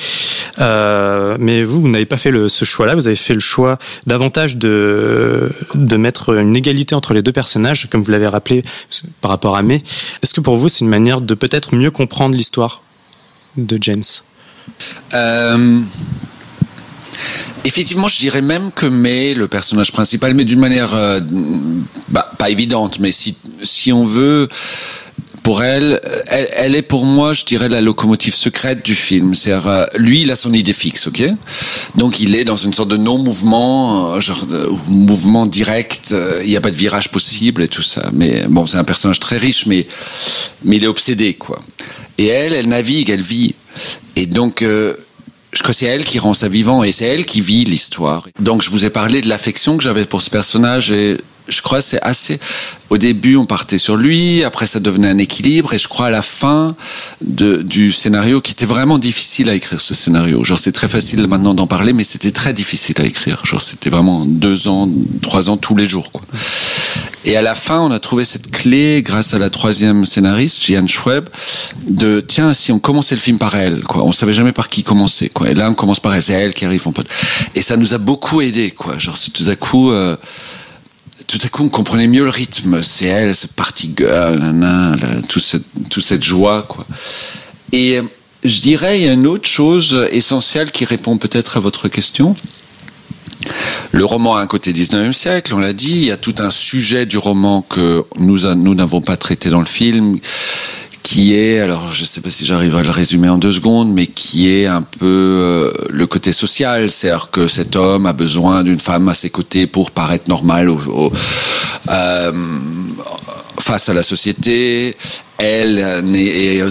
[0.59, 2.95] Euh, mais vous, vous n'avez pas fait ce choix-là.
[2.95, 7.87] Vous avez fait le choix davantage de de mettre une égalité entre les deux personnages,
[7.89, 8.63] comme vous l'avez rappelé
[9.21, 9.81] par rapport à May.
[10.23, 12.81] Est-ce que pour vous, c'est une manière de peut-être mieux comprendre l'histoire
[13.57, 14.03] de James?
[15.13, 15.81] Euh...
[17.63, 21.19] Effectivement, je dirais même que May, le personnage principal, mais d'une manière euh,
[22.09, 24.47] bah, pas évidente, mais si, si on veut,
[25.45, 29.35] pour elle, elle, est pour moi, je dirais, la locomotive secrète du film.
[29.35, 31.21] C'est-à-dire, euh, lui, il a son idée fixe, ok?
[31.93, 34.43] Donc, il est dans une sorte de non-mouvement, euh, genre
[34.87, 36.13] mouvement direct.
[36.13, 38.09] euh, Il n'y a pas de virage possible et tout ça.
[38.11, 39.85] Mais bon, c'est un personnage très riche, mais
[40.63, 41.61] mais il est obsédé, quoi.
[42.17, 43.53] Et elle, elle navigue, elle vit.
[44.15, 44.63] Et donc.
[45.55, 48.27] Je crois que c'est elle qui rend ça vivant et c'est elle qui vit l'histoire.
[48.39, 51.79] Donc je vous ai parlé de l'affection que j'avais pour ce personnage et je crois
[51.79, 52.39] que c'est assez.
[52.89, 56.09] Au début, on partait sur lui, après ça devenait un équilibre, et je crois à
[56.09, 56.75] la fin
[57.21, 60.43] de, du scénario, qui était vraiment difficile à écrire ce scénario.
[60.43, 63.45] Genre, c'est très facile maintenant d'en parler, mais c'était très difficile à écrire.
[63.45, 64.89] Genre, c'était vraiment deux ans,
[65.21, 66.11] trois ans tous les jours.
[66.11, 66.23] Quoi.
[67.25, 70.87] Et à la fin, on a trouvé cette clé grâce à la troisième scénariste, Jeanne
[70.87, 71.27] Schweb,
[71.89, 74.83] de tiens, si on commençait le film par elle, quoi, on savait jamais par qui
[74.83, 75.49] commencer, quoi.
[75.49, 77.07] Et là, on commence par elle, c'est elle qui arrive en pote.
[77.55, 78.97] Et ça nous a beaucoup aidé, quoi.
[78.99, 79.91] Genre, tout à coup.
[79.91, 80.15] Euh,
[81.27, 82.83] tout à coup, on comprenait mieux le rythme.
[82.83, 84.95] C'est elle, ce party girl, nana,
[85.27, 86.85] tout cette, toute cette joie, quoi.
[87.71, 88.01] Et
[88.43, 92.35] je dirais, il y a une autre chose essentielle qui répond peut-être à votre question.
[93.91, 95.91] Le roman a un côté 19e siècle, on l'a dit.
[95.91, 99.59] Il y a tout un sujet du roman que nous nous n'avons pas traité dans
[99.59, 100.19] le film,
[101.05, 103.93] qui est, alors je ne sais pas si j'arrive à le résumer en deux secondes,
[103.93, 108.63] mais qui est un peu euh, le côté social, c'est-à-dire que cet homme a besoin
[108.63, 112.31] d'une femme à ses côtés pour paraître normal euh,
[113.59, 114.97] face à la société.
[115.37, 115.79] Elle
[116.15, 116.63] est,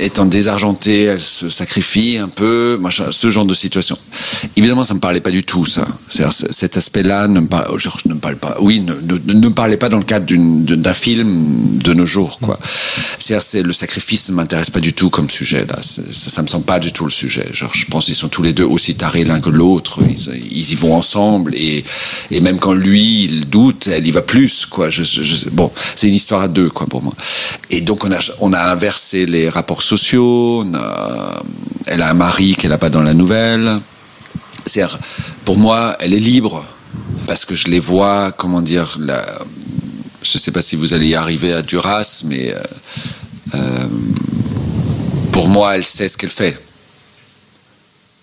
[0.00, 3.96] étant désargentée, elle se sacrifie un peu, machin, ce genre de situation.
[4.56, 5.86] Évidemment, ça me parlait pas du tout, ça.
[6.50, 8.56] Cet aspect-là ne me parle, ne me parle pas.
[8.60, 12.38] Oui, ne, ne, ne me parlait pas dans le cadre d'un film de nos jours,
[12.40, 12.58] quoi.
[13.18, 15.76] C'est le sacrifice ne m'intéresse pas du tout comme sujet là.
[15.82, 17.46] Ça, ça me semble pas du tout le sujet.
[17.52, 20.00] Genre, je pense qu'ils sont tous les deux aussi tarés l'un que l'autre.
[20.50, 21.84] Ils, y vont ensemble et,
[22.30, 24.90] et même quand lui il doute, elle y va plus, quoi.
[24.90, 27.14] Je, je, bon, c'est une histoire à deux, quoi, pour moi.
[27.70, 30.64] Et donc on a on a inversé les rapports sociaux.
[31.86, 33.80] Elle a un mari qu'elle n'a pas dans la nouvelle.
[34.66, 34.84] C'est
[35.44, 36.64] pour moi, elle est libre
[37.26, 38.98] parce que je les vois, comment dire,
[40.22, 42.60] je ne sais pas si vous allez y arriver à Duras, mais euh,
[43.54, 43.88] euh,
[45.32, 46.58] pour moi, elle sait ce qu'elle fait.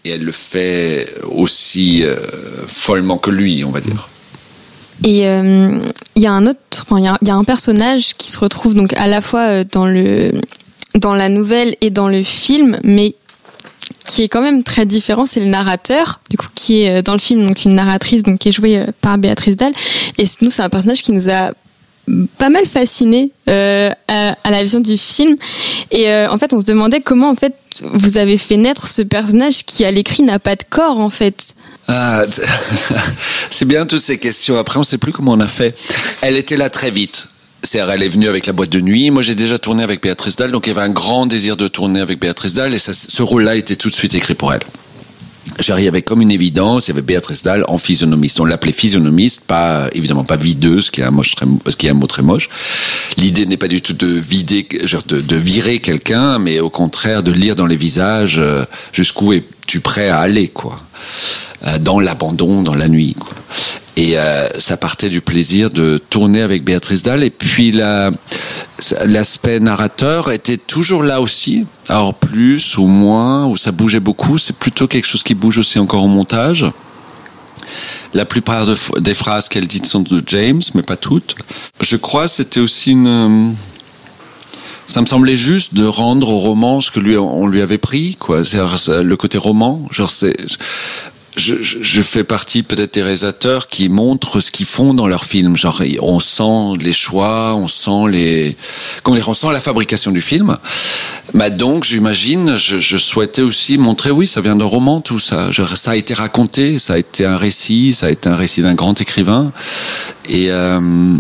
[0.06, 2.16] Et elle le fait aussi euh,
[2.68, 4.10] follement que lui, on va dire.
[5.04, 5.80] Et il euh,
[6.16, 9.08] y a un autre, il y, y, a un personnage qui se retrouve donc à
[9.08, 10.32] la fois euh, dans le
[10.96, 13.16] dans la nouvelle et dans le film, mais
[14.08, 17.14] qui est quand même très différent, c'est le narrateur, du coup, qui est euh, dans
[17.14, 19.74] le film, donc une narratrice, donc qui est jouée par Béatrice Dalle.
[20.18, 21.52] Et nous, c'est un personnage qui nous a
[22.38, 25.36] pas mal fasciné euh, à, à, la vision du film
[25.92, 27.54] et euh, en fait on se demandait comment en fait
[27.94, 31.56] vous avez fait naître ce personnage qui à l'écrit n'a pas de corps en fait
[31.88, 32.24] ah,
[33.50, 35.78] c'est bien toutes ces questions après on sait plus comment on a fait
[36.22, 37.28] elle était là très vite
[37.64, 39.10] c'est elle est venue avec la boîte de nuit.
[39.10, 41.68] Moi, j'ai déjà tourné avec Béatrice Dalle, donc il y avait un grand désir de
[41.68, 44.62] tourner avec Béatrice Dalle, et ce rôle-là était tout de suite écrit pour elle.
[45.60, 46.88] J'arrivais comme une évidence.
[46.88, 48.40] Il y avait Béatrice Dalle en physionomiste.
[48.40, 51.12] On l'appelait physionomiste, pas évidemment pas videuse, qui est un
[51.78, 52.50] qui est un mot très moche.
[53.18, 54.68] L'idée n'est pas du tout de vider,
[55.08, 60.10] de, virer quelqu'un, mais au contraire de lire dans les visages euh, jusqu'où es-tu prêt
[60.10, 60.80] à aller, quoi,
[61.80, 63.16] dans l'abandon, dans la nuit.
[63.98, 67.24] Et euh, ça partait du plaisir de tourner avec Béatrice Dalle.
[67.24, 67.72] Et puis
[69.04, 71.66] l'aspect narrateur était toujours là aussi.
[71.90, 74.38] Alors plus ou moins, où ça bougeait beaucoup.
[74.38, 76.64] C'est plutôt quelque chose qui bouge aussi encore au montage.
[78.14, 81.36] La plupart de, des phrases qu'elle dit sont de James, mais pas toutes.
[81.82, 83.56] Je crois c'était aussi une
[84.86, 88.16] ça me semblait juste de rendre au roman ce que lui on lui avait pris
[88.16, 88.58] quoi c'est
[89.04, 90.34] le côté roman genre c'est
[91.38, 95.56] je, je, fais partie peut-être des réalisateurs qui montrent ce qu'ils font dans leurs films.
[95.56, 98.58] Genre, on sent les choix, on sent les,
[99.04, 100.58] qu'on les ressent la fabrication du film.
[101.34, 105.50] Bah donc, j'imagine, je, je, souhaitais aussi montrer, oui, ça vient d'un roman, tout ça.
[105.76, 108.76] ça a été raconté, ça a été un récit, ça a été un récit d'un
[108.76, 109.52] grand écrivain.
[110.30, 111.18] Et euh,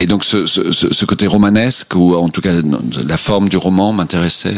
[0.00, 2.52] et donc, ce, ce, ce côté romanesque, ou en tout cas
[3.06, 4.54] la forme du roman, m'intéressait.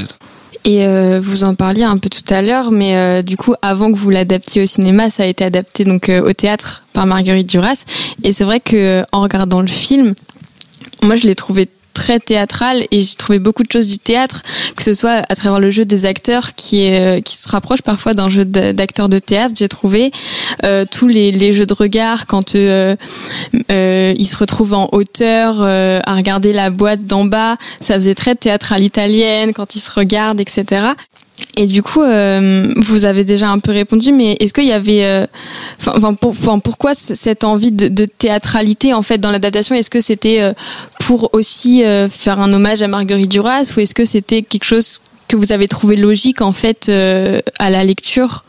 [0.65, 3.91] Et euh, vous en parliez un peu tout à l'heure, mais euh, du coup, avant
[3.91, 7.49] que vous l'adaptiez au cinéma, ça a été adapté donc euh, au théâtre par Marguerite
[7.49, 7.85] Duras.
[8.25, 10.15] Et c'est vrai que en regardant le film,
[11.03, 14.43] moi, je l'ai trouvé très théâtral et j'ai trouvé beaucoup de choses du théâtre,
[14.77, 18.15] que ce soit à travers le jeu des acteurs qui est qui se rapproche parfois
[18.15, 19.55] d'un jeu d'acteurs de théâtre.
[19.57, 20.11] J'ai trouvé
[20.65, 22.97] euh, tous les, les, jeux de regard quand euh,
[23.71, 28.15] euh, ils se retrouvent en hauteur euh, à regarder la boîte d'en bas, ça faisait
[28.15, 30.89] très théâtral italienne quand ils se regardent, etc.
[31.57, 35.05] Et du coup, euh, vous avez déjà un peu répondu, mais est-ce qu'il y avait,
[35.05, 35.27] euh,
[36.63, 39.75] pourquoi cette envie de, théâtralité en fait dans l'adaptation?
[39.75, 40.53] Est-ce que c'était euh,
[41.01, 45.37] pour aussi faire un hommage à Marguerite Duras, ou est-ce que c'était quelque chose que
[45.37, 48.45] vous avez trouvé logique en fait à la lecture?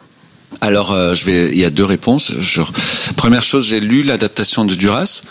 [0.59, 1.49] Alors, je vais.
[1.51, 2.33] Il y a deux réponses.
[3.15, 5.23] Première chose, j'ai lu l'adaptation de Duras,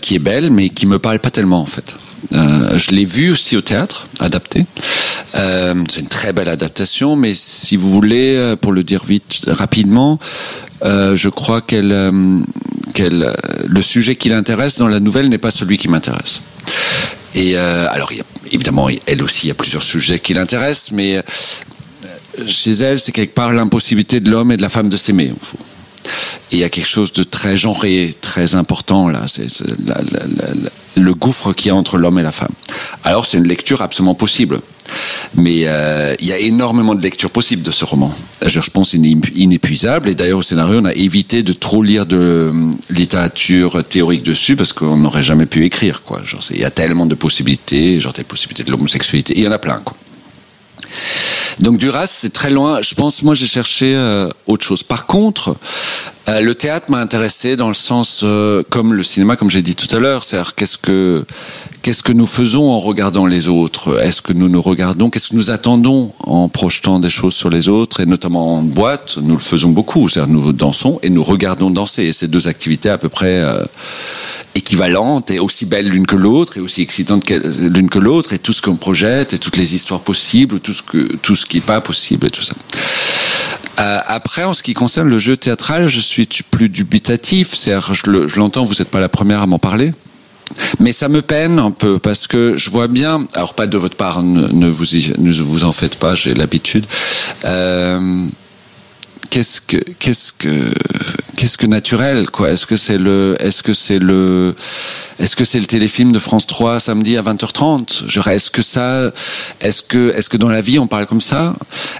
[0.00, 1.94] qui est belle, mais qui me parle pas tellement en fait.
[2.34, 4.66] Euh, je l'ai vu aussi au théâtre, adapté.
[5.34, 9.44] Euh, c'est une très belle adaptation, mais si vous voulez, euh, pour le dire vite,
[9.48, 10.18] rapidement,
[10.82, 12.12] je crois qu'elle,
[12.94, 13.32] qu'elle,
[13.66, 16.40] le sujet qui l'intéresse dans la nouvelle n'est pas celui qui m'intéresse.
[17.34, 18.12] Et alors,
[18.52, 21.20] évidemment, elle aussi, il y a plusieurs sujets qui l'intéressent, mais
[22.46, 25.32] chez elle, c'est quelque part l'impossibilité de l'homme et de la femme de s'aimer.
[26.50, 29.26] Et il y a quelque chose de très genré, très important là.
[29.26, 29.46] C'est
[30.96, 32.52] le gouffre qu'il y a entre l'homme et la femme.
[33.04, 34.60] Alors c'est une lecture absolument possible.
[35.34, 38.10] Mais euh, il y a énormément de lectures possibles de ce roman.
[38.44, 40.08] Je, je pense inépuisable.
[40.08, 42.52] Et d'ailleurs au scénario, on a évité de trop lire de
[42.90, 46.02] littérature théorique dessus parce qu'on n'aurait jamais pu écrire.
[46.02, 46.22] Quoi.
[46.50, 49.34] Il y a tellement de possibilités, genre des possibilités de l'homosexualité.
[49.36, 49.78] Il y en a plein.
[49.84, 49.96] Quoi.
[51.60, 52.80] Donc Duras, c'est très loin.
[52.82, 54.82] Je pense, moi, j'ai cherché euh, autre chose.
[54.82, 55.56] Par contre,
[56.28, 59.74] euh, le théâtre m'a intéressé dans le sens, euh, comme le cinéma, comme j'ai dit
[59.74, 61.24] tout à l'heure, c'est-à-dire qu'est-ce que
[61.80, 64.02] qu'est-ce que nous faisons en regardant les autres?
[64.02, 65.08] Est-ce que nous nous regardons?
[65.08, 68.00] Qu'est-ce que nous attendons en projetant des choses sur les autres?
[68.00, 70.08] Et notamment en boîte, nous le faisons beaucoup.
[70.08, 72.04] C'est-à-dire nous dansons et nous regardons danser.
[72.04, 73.64] Et ces deux activités à peu près euh,
[74.54, 78.52] équivalentes et aussi belles l'une que l'autre et aussi excitantes l'une que l'autre et tout
[78.52, 81.66] ce qu'on projette et toutes les histoires possibles, tout ce que tout ce qui est
[81.66, 82.54] pas possible et tout ça.
[83.80, 87.54] Euh, après, en ce qui concerne le jeu théâtral, je suis plus dubitatif.
[87.54, 89.92] C'est-à-dire, je le- je l'entends, vous n'êtes pas la première à m'en parler.
[90.80, 93.96] Mais ça me peine un peu parce que je vois bien, alors pas de votre
[93.96, 96.86] part, ne, ne vous y- ne vous en faites pas, j'ai l'habitude.
[97.44, 98.24] Euh,
[99.30, 100.72] qu'est-ce que qu'est-ce que
[101.36, 102.50] qu'est-ce que naturel quoi?
[102.50, 104.54] Est-ce que c'est le est-ce que c'est le
[105.18, 108.62] est-ce que c'est le téléfilm de France 3 samedi à 20h30 Je dirais, est-ce que
[108.62, 109.10] ça
[109.60, 111.54] est-ce que est-ce que dans la vie on parle comme ça?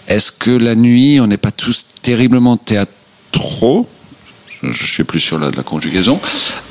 [0.07, 3.87] Est-ce que la nuit on n'est pas tous terriblement théâtraux?
[4.61, 6.21] Je, suis plus sur la, la conjugaison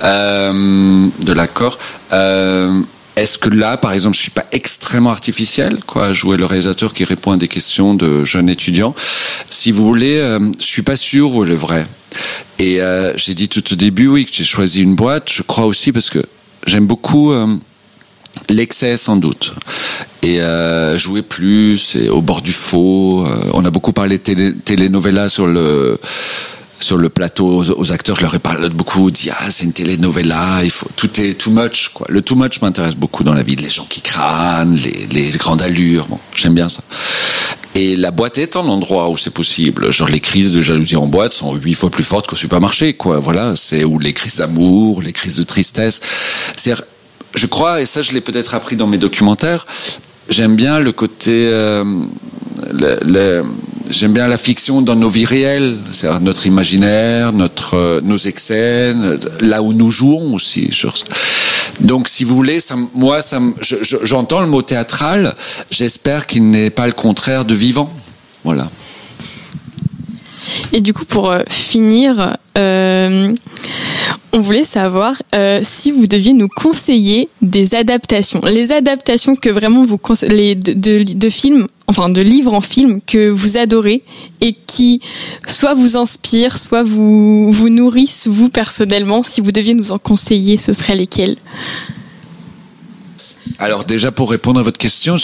[0.03, 1.77] euh, de l'accord.
[2.11, 2.81] Euh,
[3.17, 6.93] est-ce que là, par exemple, je suis pas extrêmement artificiel, quoi, à jouer le réalisateur
[6.93, 8.93] qui répond à des questions de jeunes étudiants?
[9.49, 11.87] Si vous voulez, euh, je suis pas sûr où est le vrai.
[12.59, 15.31] Et euh, j'ai dit tout au début, oui, que j'ai choisi une boîte.
[15.33, 16.23] Je crois aussi parce que
[16.67, 17.55] j'aime beaucoup euh,
[18.49, 19.53] l'excès, sans doute.
[20.21, 23.25] Et euh, jouer plus, et au bord du faux.
[23.25, 25.99] Euh, on a beaucoup parlé de télé, télénovela sur le
[26.79, 30.63] sur le plateau aux, acteurs, je leur ai parlé beaucoup, dit ah c'est une telenovela,
[30.63, 32.05] il faut tout est too much quoi.
[32.09, 35.61] Le too much m'intéresse beaucoup dans la vie, les gens qui crânent, les, les grandes
[35.61, 36.81] allures, bon j'aime bien ça.
[37.75, 39.91] Et la boîte est un endroit où c'est possible.
[39.91, 43.19] Genre les crises de jalousie en boîte sont huit fois plus fortes qu'au supermarché quoi.
[43.19, 46.01] Voilà, c'est où les crises d'amour, les crises de tristesse.
[46.55, 46.73] C'est
[47.35, 49.67] je crois et ça je l'ai peut-être appris dans mes documentaires.
[50.29, 51.83] J'aime bien le côté euh,
[53.89, 58.93] j'aime bien la fiction dans nos vies réelles, c'est-à-dire notre imaginaire, notre, euh, nos excès,
[59.41, 60.69] là où nous jouons aussi.
[61.79, 62.59] Donc, si vous voulez,
[62.93, 63.19] moi,
[64.03, 65.33] j'entends le mot théâtral.
[65.69, 67.91] J'espère qu'il n'est pas le contraire de vivant.
[68.43, 68.67] Voilà.
[70.73, 73.33] Et du coup, pour euh, finir, euh,
[74.37, 78.39] on voulait savoir euh, si vous deviez nous conseiller des adaptations.
[78.41, 84.03] Les adaptations que vraiment vous de, films, enfin de livres en film que vous adorez
[84.39, 85.01] et qui
[85.47, 89.23] soit vous inspirent, soit vous, vous nourrissent vous personnellement.
[89.23, 91.37] Si vous deviez nous en conseiller, ce seraient lesquels?
[93.57, 95.17] Alors déjà pour répondre à votre question,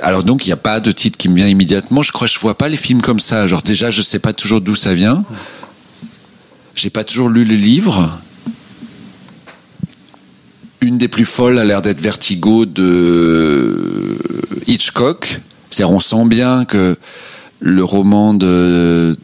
[0.00, 2.02] alors donc il n'y a pas de titre qui me vient immédiatement.
[2.02, 3.46] Je crois que je vois pas les films comme ça.
[3.46, 5.26] Genre déjà je sais pas toujours d'où ça vient.
[6.74, 8.22] J'ai pas toujours lu le livre.
[10.82, 14.18] Une des plus folles a l'air d'être Vertigo de
[14.66, 15.40] Hitchcock.
[15.70, 16.96] C'est-à-dire on sent bien que
[17.60, 19.16] le roman de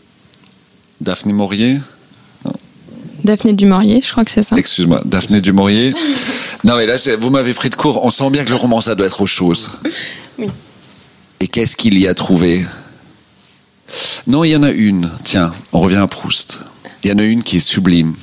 [1.00, 1.78] Daphné Maurier,
[3.24, 4.56] Daphné du Maurier, je crois que c'est ça.
[4.56, 5.94] excuse-moi, Daphné du Maurier.
[6.64, 8.04] Non mais là, vous m'avez pris de court.
[8.04, 9.72] On sent bien que le roman, ça doit être autre chose.
[10.38, 10.46] Oui.
[11.40, 12.64] Et qu'est-ce qu'il y a trouvé?
[14.28, 15.10] Non, il y en a une.
[15.24, 16.60] Tiens, on revient à Proust.
[17.02, 18.14] Il y en a une qui est sublime.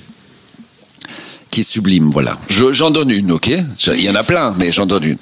[1.63, 2.37] Sublime, voilà.
[2.49, 3.51] Je- J'en donne une, ok?
[3.87, 5.17] Il y en a plein, mais j'en donne une.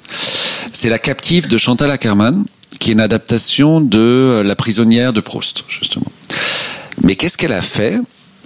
[0.72, 2.44] C'est La captive de Chantal Ackerman,
[2.80, 6.10] qui est une adaptation de euh, La prisonnière de Proust, justement.
[7.02, 7.98] Mais qu'est-ce qu'elle a fait?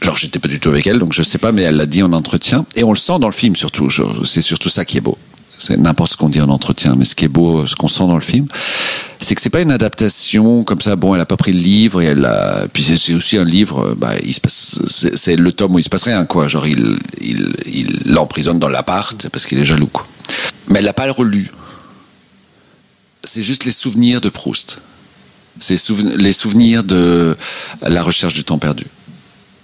[0.03, 2.03] Genre, j'étais pas du tout avec elle, donc je sais pas, mais elle l'a dit
[2.03, 2.67] en entretien.
[2.77, 3.89] Et on le sent dans le film, surtout.
[4.25, 5.17] C'est surtout ça qui est beau.
[5.65, 8.07] C'est n'importe ce qu'on dit en entretien, mais ce qui est beau, ce qu'on sent
[8.07, 8.47] dans le film,
[9.21, 10.97] c'est que c'est pas une adaptation comme ça.
[10.97, 12.67] Bon, elle a pas pris le livre et elle a.
[12.73, 13.81] Puis c'est- aussi un livre.
[13.91, 14.11] euh, Bah.
[14.49, 16.49] C'est le tome où il se passe rien, quoi.
[16.49, 20.07] Genre, il il l'emprisonne dans l'appart parce qu'il est jaloux, quoi.
[20.69, 21.49] Mais elle l'a pas relu.
[23.25, 24.83] C'est juste les souvenirs de Proust.
[25.61, 25.79] C'est
[26.17, 27.37] les souvenirs de
[27.83, 28.87] la recherche du temps perdu.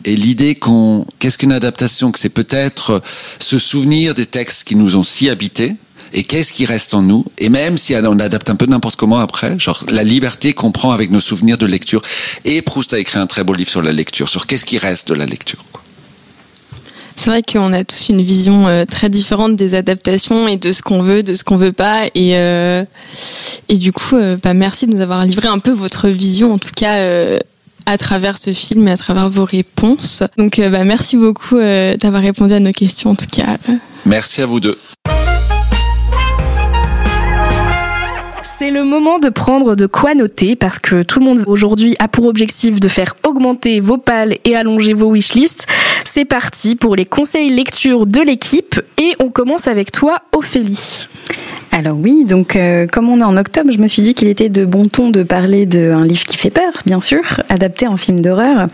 [0.05, 2.13] Et l'idée qu'on, qu'est-ce qu'une adaptation?
[2.13, 3.03] Que c'est peut-être
[3.41, 5.75] se souvenir des textes qui nous ont si habités,
[6.13, 7.25] et qu'est-ce qui reste en nous?
[7.38, 10.92] Et même si on adapte un peu n'importe comment après genre la liberté qu'on prend
[10.92, 12.02] avec nos souvenirs de lecture
[12.44, 15.09] et Proust a écrit un très beau livre sur la lecture sur qu'est-ce qui reste
[15.09, 15.83] de la lecture quoi.
[17.17, 20.83] C'est vrai qu'on a tous une vision euh, très différente des adaptations et de ce
[20.83, 22.06] qu'on veut, de ce qu'on veut pas.
[22.15, 22.85] Et, euh,
[23.69, 26.59] et du coup, euh, bah, merci de nous avoir livré un peu votre vision, en
[26.59, 27.40] tout cas euh,
[27.87, 30.23] à travers ce film et à travers vos réponses.
[30.37, 33.56] Donc, bah, merci beaucoup euh, d'avoir répondu à nos questions, en tout cas.
[34.06, 34.79] merci à vous deux
[38.59, 42.09] C'est le moment de prendre de quoi noter parce que tout le monde aujourd'hui a
[42.09, 45.69] pour objectif de faire augmenter vos pales et allonger vos wishlists.
[46.04, 51.06] C'est parti pour les conseils lecture de l'équipe et on commence avec toi Ophélie.
[51.71, 54.48] Alors oui, donc euh, comme on est en octobre, je me suis dit qu'il était
[54.48, 58.19] de bon ton de parler d'un livre qui fait peur, bien sûr, adapté en film
[58.19, 58.67] d'horreur.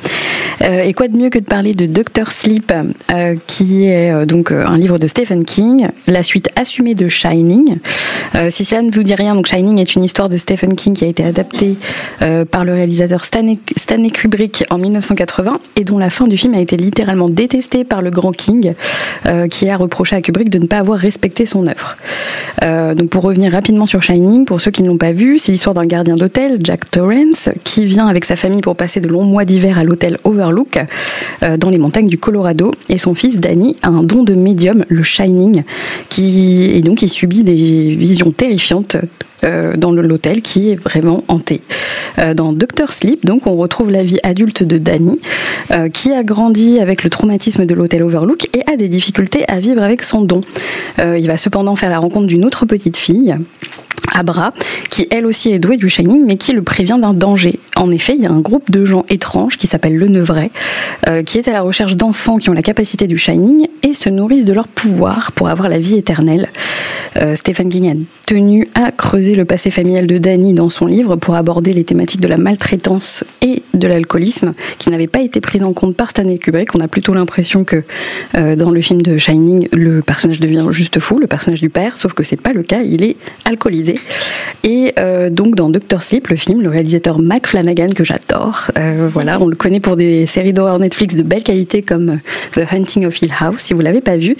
[0.62, 2.72] Euh, et quoi de mieux que de parler de Doctor Sleep,
[3.12, 7.78] euh, qui est euh, donc un livre de Stephen King, la suite assumée de Shining.
[8.50, 11.04] Si cela ne vous dit rien, donc Shining est une histoire de Stephen King qui
[11.04, 11.76] a été adaptée
[12.50, 16.76] par le réalisateur Stanley, Kubrick en 1980 et dont la fin du film a été
[16.76, 18.74] littéralement détestée par le grand King,
[19.50, 21.96] qui a reproché à Kubrick de ne pas avoir respecté son œuvre.
[22.96, 25.74] Donc pour revenir rapidement sur Shining, pour ceux qui ne l'ont pas vu, c'est l'histoire
[25.74, 29.44] d'un gardien d'hôtel, Jack Torrance, qui vient avec sa famille pour passer de longs mois
[29.44, 30.78] d'hiver à l'hôtel Overlook
[31.42, 32.70] euh, dans les montagnes du Colorado.
[32.88, 35.62] Et son fils Danny a un don de médium, le Shining,
[36.08, 38.96] qui et donc il subit des visions terrifiantes
[39.44, 41.60] euh, dans l'hôtel qui est vraiment hanté.
[42.18, 45.20] Euh, dans Doctor Sleep, donc, on retrouve la vie adulte de Danny,
[45.92, 49.82] qui a grandi avec le traumatisme de l'hôtel Overlook et a des difficultés à vivre
[49.82, 50.42] avec son don.
[50.98, 53.34] Il va cependant faire la rencontre d'une autre petite fille.
[54.14, 54.52] Abra,
[54.90, 57.58] qui elle aussi est douée du Shining, mais qui le prévient d'un danger.
[57.76, 60.50] En effet, il y a un groupe de gens étranges qui s'appelle le Nevray,
[61.08, 64.08] euh, qui est à la recherche d'enfants qui ont la capacité du Shining et se
[64.08, 66.48] nourrissent de leur pouvoir pour avoir la vie éternelle.
[67.20, 67.94] Euh, Stephen King a
[68.26, 72.20] tenu à creuser le passé familial de Danny dans son livre pour aborder les thématiques
[72.20, 76.38] de la maltraitance et de l'alcoolisme, qui n'avaient pas été prises en compte par Stanley
[76.38, 76.74] Kubrick.
[76.74, 77.82] On a plutôt l'impression que
[78.36, 81.96] euh, dans le film de Shining, le personnage devient juste fou, le personnage du père,
[81.96, 83.98] sauf que c'est pas le cas, il est alcoolisé.
[84.64, 89.10] Et euh, donc dans Doctor Sleep, le film, le réalisateur Mac Flanagan que j'adore, euh,
[89.12, 92.18] voilà, on le connaît pour des séries d'horreur Netflix de belle qualité comme
[92.54, 94.36] The Hunting of Hill House, si vous l'avez pas vu.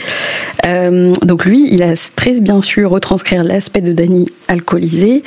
[0.67, 5.23] Euh, donc lui, il a très bien su retranscrire l'aspect de Danny alcoolisé.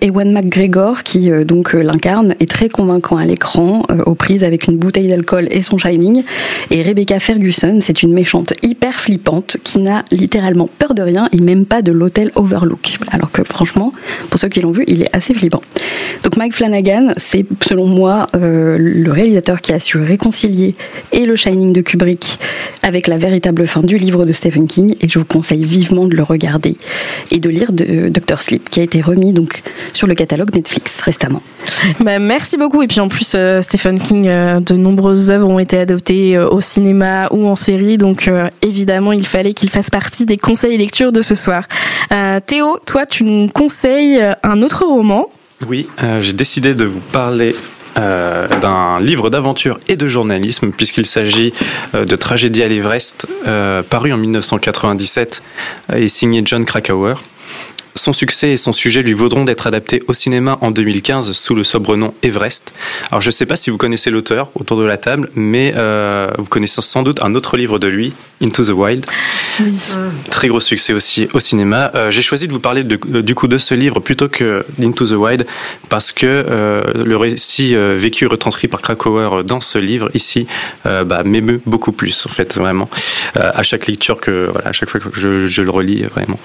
[0.00, 5.08] Ewan McGregor, qui donc l'incarne, est très convaincant à l'écran, aux prises avec une bouteille
[5.08, 6.22] d'alcool et son Shining.
[6.70, 11.40] Et Rebecca Ferguson, c'est une méchante hyper flippante qui n'a littéralement peur de rien et
[11.40, 12.98] même pas de l'hôtel Overlook.
[13.10, 13.92] Alors que franchement,
[14.30, 15.62] pour ceux qui l'ont vu, il est assez flippant.
[16.22, 20.74] Donc Mike Flanagan, c'est selon moi euh, le réalisateur qui a su réconcilier
[21.12, 22.38] et le Shining de Kubrick
[22.82, 26.16] avec la véritable fin du livre de Stephen King et je vous conseille vivement de
[26.16, 26.76] le regarder
[27.30, 29.62] et de lire de Doctor Sleep qui a été remis donc
[29.92, 31.42] sur le catalogue Netflix récemment.
[32.00, 32.82] Bah, merci beaucoup.
[32.82, 36.48] Et puis en plus, euh, Stephen King, euh, de nombreuses œuvres ont été adoptées euh,
[36.48, 37.96] au cinéma ou en série.
[37.96, 41.64] Donc euh, évidemment, il fallait qu'il fasse partie des conseils lecture de ce soir.
[42.12, 45.30] Euh, Théo, toi, tu nous conseilles euh, un autre roman.
[45.66, 47.54] Oui, euh, j'ai décidé de vous parler
[47.98, 51.52] euh, d'un livre d'aventure et de journalisme, puisqu'il s'agit
[51.94, 53.26] de Tragédie à l'Everest,
[53.90, 55.42] paru en 1997
[55.90, 57.14] euh, et signé John Krakauer.
[57.98, 61.64] Son succès et son sujet lui vaudront d'être adapté au cinéma en 2015 sous le
[61.64, 62.72] sobre nom Everest.
[63.10, 66.30] Alors je ne sais pas si vous connaissez l'auteur autour de la table, mais euh,
[66.38, 69.04] vous connaissez sans doute un autre livre de lui, Into the Wild.
[70.30, 71.90] Très gros succès aussi au cinéma.
[71.96, 74.64] Euh, J'ai choisi de vous parler de- euh, du coup de ce livre plutôt que
[74.78, 75.44] d'Into the Wild
[75.88, 80.46] parce que euh, le récit vécu et retranscrit par Krakauer dans ce livre ici
[80.84, 82.88] bah, m'émeut beaucoup plus en fait vraiment
[83.34, 86.38] à chaque lecture que voilà à chaque fois que je, je le relis vraiment.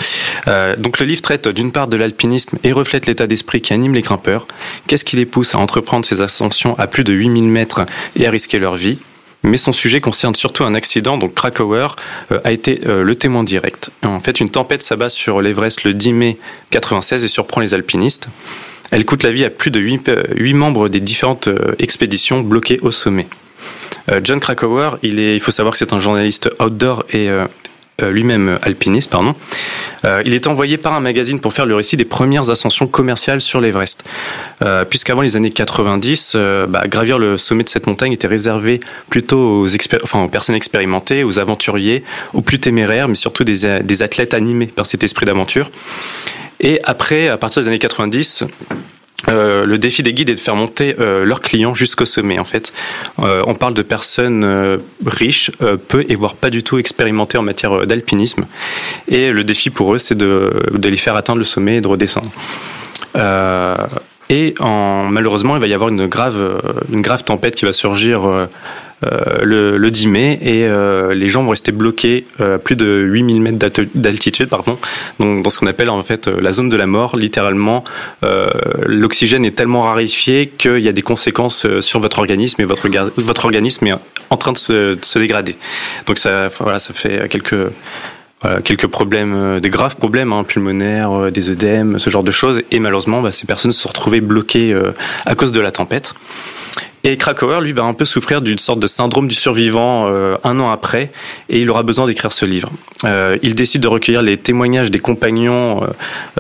[0.80, 4.02] Donc le livre traite d'une part de l'alpinisme et reflète l'état d'esprit qui anime les
[4.02, 4.48] grimpeurs.
[4.88, 7.86] Qu'est-ce qui les pousse à entreprendre ces ascensions à plus de 8000 mètres
[8.16, 9.00] et à risquer leur vie?
[9.44, 11.88] Mais son sujet concerne surtout un accident dont Krakauer
[12.32, 13.92] euh, a été euh, le témoin direct.
[14.04, 16.38] En fait, une tempête s'abat sur l'Everest le 10 mai
[16.70, 18.30] 96 et surprend les alpinistes.
[18.92, 22.92] Elle coûte la vie à plus de 8, membres des différentes euh, expéditions bloquées au
[22.92, 23.28] sommet.
[24.12, 27.28] Euh, John Krakauer, il, il faut savoir que c'est un journaliste outdoor et
[28.02, 29.36] euh, euh, lui-même alpiniste, pardon.
[30.06, 33.42] Euh, il est envoyé par un magazine pour faire le récit des premières ascensions commerciales
[33.42, 34.04] sur l'Everest.
[34.64, 38.82] Euh, Puisqu'avant les années 90, euh, bah, gravir le sommet de cette montagne était réservé
[39.10, 44.86] plutôt aux, personnes expérimentées, aux aventuriers, aux plus téméraires, mais surtout des athlètes animés par
[44.86, 45.72] cet esprit d'aventure.
[46.60, 48.46] Et après, à partir des années 90,
[49.30, 52.40] euh, le défi des guides est de faire monter euh, leurs clients jusqu'au sommet.
[52.40, 52.74] En fait,
[53.20, 55.52] euh, on parle de personnes riches,
[55.88, 58.46] peu et voire pas du tout expérimentées en matière d'alpinisme.
[59.08, 60.52] Et le défi pour eux, c'est de,
[60.82, 62.32] les faire atteindre le sommet et de redescendre.
[64.30, 66.62] Et en, malheureusement, il va y avoir une grave,
[66.92, 68.48] une grave tempête qui va surgir
[69.44, 72.86] le, le 10 mai et euh, les gens vont rester bloqués euh, à plus de
[73.02, 74.78] 8000 mètres d'alti- d'altitude, pardon,
[75.20, 77.16] dans ce qu'on appelle en fait euh, la zone de la mort.
[77.16, 77.84] Littéralement,
[78.24, 78.50] euh,
[78.86, 82.88] l'oxygène est tellement raréfié qu'il y a des conséquences euh, sur votre organisme et votre,
[82.88, 83.94] orga- votre organisme est
[84.30, 85.56] en train de se, de se dégrader.
[86.08, 91.50] Donc ça, voilà, ça fait quelques problèmes, euh, des graves problèmes hein, pulmonaires, euh, des
[91.50, 92.62] œdèmes, ce genre de choses.
[92.72, 94.92] Et malheureusement, bah, ces personnes se sont retrouvées bloquées euh,
[95.26, 96.14] à cause de la tempête.
[97.06, 100.58] Et Krakauer, lui, va un peu souffrir d'une sorte de syndrome du survivant euh, un
[100.62, 101.12] an après,
[101.50, 102.72] et il aura besoin d'écrire ce livre.
[103.04, 105.88] Euh, il décide de recueillir les témoignages des compagnons, euh,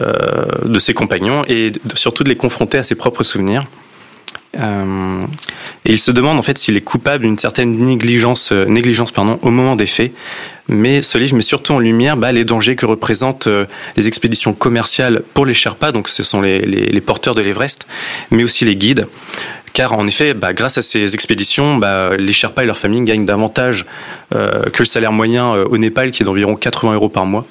[0.01, 3.65] euh, de ses compagnons, et surtout de les confronter à ses propres souvenirs.
[4.57, 5.25] Euh,
[5.85, 9.39] et il se demande en fait s'il est coupable d'une certaine négligence, euh, négligence pardon,
[9.41, 10.13] au moment des faits.
[10.69, 13.65] Mais ce livre met surtout en lumière bah, les dangers que représentent euh,
[13.97, 17.87] les expéditions commerciales pour les Sherpas, donc ce sont les porteurs de l'Everest,
[18.31, 19.07] mais aussi les guides.
[19.73, 23.25] Car en effet, bah, grâce à ces expéditions, bah, les Sherpas et leurs familles gagnent
[23.25, 23.85] davantage
[24.35, 27.45] euh, que le salaire moyen euh, au Népal, qui est d'environ 80 euros par mois.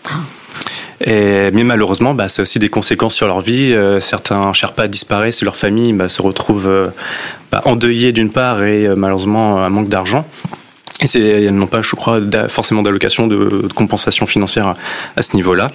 [1.04, 3.72] Mais malheureusement, bah, ça a aussi des conséquences sur leur vie.
[3.72, 9.62] Euh, certains Sherpas disparaissent et leurs familles bah, se retrouvent euh, d'une part et malheureusement
[9.62, 10.24] un manque d'argent.
[11.02, 14.74] Et c'est, elles n'ont pas, je crois, forcément d'allocation de, compensation financière
[15.16, 15.72] à, ce niveau-là.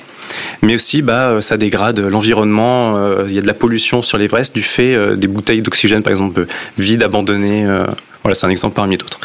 [0.61, 2.97] Mais aussi, bah, ça dégrade l'environnement.
[2.97, 6.01] euh, Il y a de la pollution sur l'Everest du fait euh, des bouteilles d'oxygène,
[6.03, 6.45] par exemple,
[6.77, 7.65] vides, abandonnées.
[7.65, 7.83] euh,
[8.23, 9.19] voilà, c'est un exemple parmi d'autres.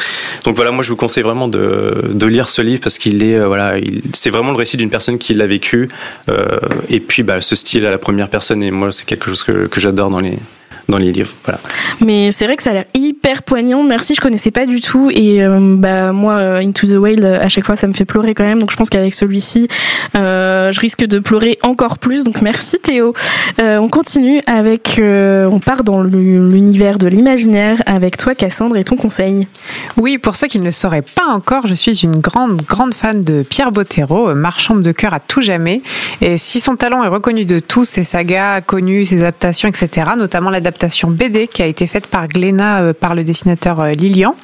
[0.45, 3.35] Donc voilà, moi je vous conseille vraiment de, de lire ce livre parce qu'il est,
[3.37, 5.89] euh, voilà, il- c'est vraiment le récit d'une personne qui l'a vécu.
[6.29, 6.45] euh,
[6.89, 9.67] et puis, bah, ce style à la première personne, et moi, c'est quelque chose que
[9.79, 10.37] j'adore dans les
[10.89, 11.31] dans les livres.
[11.45, 11.59] Voilà.
[12.01, 13.83] Mais c'est vrai que ça a l'air hyper poignant.
[13.83, 15.09] Merci, je connaissais pas du tout.
[15.11, 18.33] Et euh, bah moi, euh, Into the Wild, à chaque fois, ça me fait pleurer
[18.33, 18.59] quand même.
[18.59, 19.67] Donc je pense qu'avec celui-ci,
[20.15, 22.23] euh, je risque de pleurer encore plus.
[22.23, 23.13] Donc merci Théo.
[23.61, 28.83] Euh, on continue avec, euh, on part dans l'univers de l'imaginaire avec toi Cassandre et
[28.83, 29.47] ton conseil.
[29.97, 33.21] Oui, pour ceux qui ne le sauraient pas encore, je suis une grande, grande fan
[33.21, 35.81] de Pierre Bottero, marchande de cœur à tout jamais.
[36.21, 40.49] Et si son talent est reconnu de tous, ses sagas connues, ses adaptations, etc., notamment
[40.49, 40.72] l'adaptation
[41.09, 44.35] BD qui a été faite par Glénat euh, par le dessinateur euh, Lilian.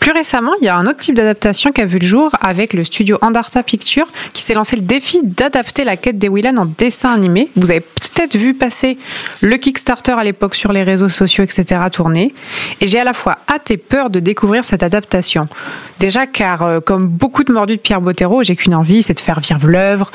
[0.00, 2.72] Plus récemment, il y a un autre type d'adaptation qui a vu le jour avec
[2.72, 6.66] le studio Andarta Pictures qui s'est lancé le défi d'adapter la quête des Willan en
[6.66, 7.50] dessin animé.
[7.56, 8.98] Vous avez peut-être vu passer
[9.42, 11.80] le Kickstarter à l'époque sur les réseaux sociaux, etc.
[11.92, 12.34] tourner.
[12.80, 15.46] Et j'ai à la fois hâte et peur de découvrir cette adaptation.
[15.98, 19.20] Déjà car, euh, comme beaucoup de mordus de Pierre Bottero, j'ai qu'une envie, c'est de
[19.20, 20.10] faire vivre l'œuvre,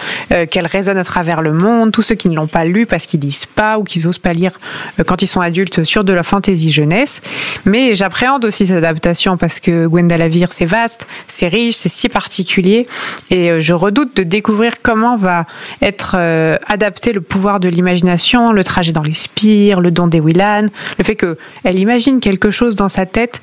[0.49, 1.91] qu'elle résonne à travers le monde.
[1.91, 4.33] Tous ceux qui ne l'ont pas lu parce qu'ils lisent pas ou qu'ils osent pas
[4.33, 4.59] lire
[5.05, 5.50] quand ils sont adultes
[5.83, 7.21] sur de la fantaisie jeunesse.
[7.65, 12.87] Mais j'appréhende aussi cette adaptation parce que Gwendalavir, c'est vaste, c'est riche, c'est si particulier.
[13.29, 15.45] Et euh, je redoute de découvrir comment va
[15.81, 20.19] être euh, adapté le pouvoir de l'imagination, le trajet dans les spires, le don des
[20.19, 23.41] Willan, le fait qu'elle imagine quelque chose dans sa tête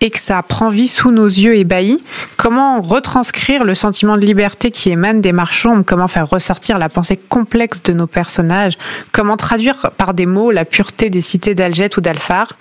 [0.00, 2.02] et que ça prend vie sous nos yeux ébahis,
[2.36, 7.16] comment retranscrire le sentiment de liberté qui émane des marchands, comment faire ressortir la pensée
[7.16, 8.78] complexe de nos personnages,
[9.12, 12.56] comment traduire par des mots la pureté des cités d'Algette ou d'Alphar.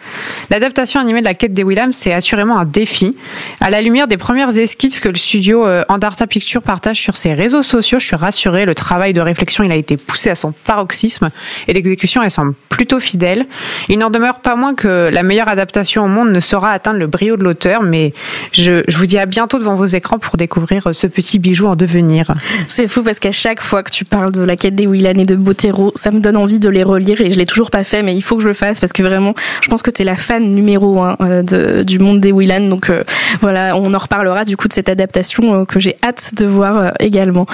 [0.50, 3.16] L'adaptation animée de la quête des Williams, c'est assurément un défi.
[3.62, 7.34] À la lumière des premières esquisses que le studio euh, Andarta Pictures partage sur ses
[7.34, 10.52] réseaux sociaux, je suis rassurée, le travail de réflexion, il a été poussé à son
[10.52, 11.30] paroxysme
[11.68, 13.46] et l'exécution, elle semble plutôt fidèle.
[13.90, 17.08] Il n'en demeure pas moins que la meilleure adaptation au monde ne saura atteindre le
[17.36, 18.14] de l'auteur, mais
[18.54, 21.76] je, je vous dis à bientôt devant vos écrans pour découvrir ce petit bijou en
[21.76, 22.32] devenir.
[22.70, 25.26] C'est fou parce qu'à chaque fois que tu parles de la quête des Willan et
[25.26, 28.04] de Botero, ça me donne envie de les relire et je l'ai toujours pas fait,
[28.04, 30.06] mais il faut que je le fasse parce que vraiment, je pense que tu es
[30.06, 32.70] la fan numéro un euh, de- du monde des Willan.
[32.70, 33.04] Donc euh,
[33.42, 36.78] voilà, on en reparlera du coup de cette adaptation euh, que j'ai hâte de voir
[36.78, 37.48] euh, également.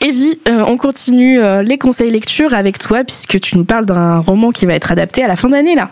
[0.00, 4.18] Evie, euh, on continue euh, les conseils lecture avec toi puisque tu nous parles d'un
[4.18, 5.88] roman qui va être adapté à la fin d'année là.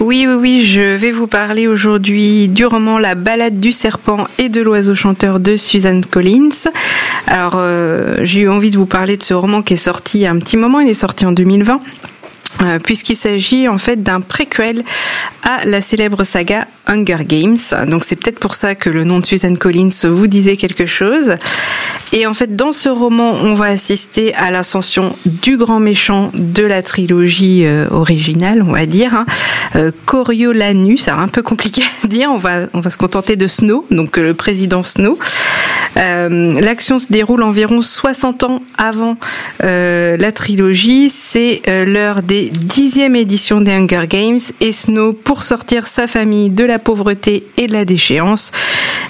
[0.00, 4.48] Oui, oui, oui, je vais vous parler aujourd'hui du roman La balade du serpent et
[4.48, 6.68] de l'oiseau chanteur de Suzanne Collins.
[7.26, 10.20] Alors, euh, j'ai eu envie de vous parler de ce roman qui est sorti il
[10.22, 11.80] y a un petit moment, il est sorti en 2020.
[12.62, 14.82] Euh, Puisqu'il s'agit en fait d'un préquel
[15.42, 17.56] à la célèbre saga Hunger Games.
[17.86, 21.36] Donc c'est peut-être pour ça que le nom de Suzanne Collins vous disait quelque chose.
[22.12, 26.62] Et en fait, dans ce roman, on va assister à l'ascension du grand méchant de
[26.62, 29.26] la trilogie euh, originale, on va dire, hein.
[29.76, 31.02] euh, Coriolanus.
[31.04, 32.30] C'est un peu compliqué à dire.
[32.30, 35.18] On va, on va se contenter de Snow, donc le président Snow.
[35.96, 39.16] L'action se déroule environ 60 ans avant
[39.60, 41.10] la trilogie.
[41.10, 46.64] C'est l'heure des dixième éditions des Hunger Games et Snow, pour sortir sa famille de
[46.64, 48.52] la pauvreté et de la déchéance,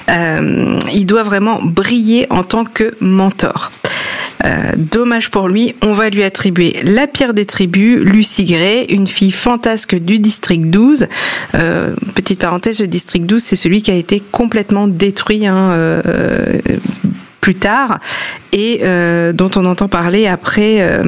[0.08, 3.70] il doit vraiment briller en tant que mentor.
[4.44, 9.06] Euh, dommage pour lui, on va lui attribuer la pire des tribus, Lucy Gray, une
[9.06, 11.06] fille fantasque du district 12.
[11.54, 16.58] Euh, petite parenthèse, le district 12, c'est celui qui a été complètement détruit hein, euh,
[17.40, 17.98] plus tard
[18.52, 18.82] et
[19.32, 21.00] dont on entend parler après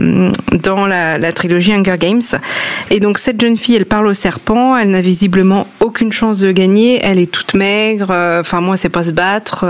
[0.64, 2.22] dans la, trilogie Hunger Games.
[2.91, 6.51] Et donc cette jeune fille, elle parle au serpent, elle n'a visiblement aucune chance de
[6.51, 8.11] gagner, elle est toute maigre,
[8.41, 9.64] enfin moi c'est pas se battre.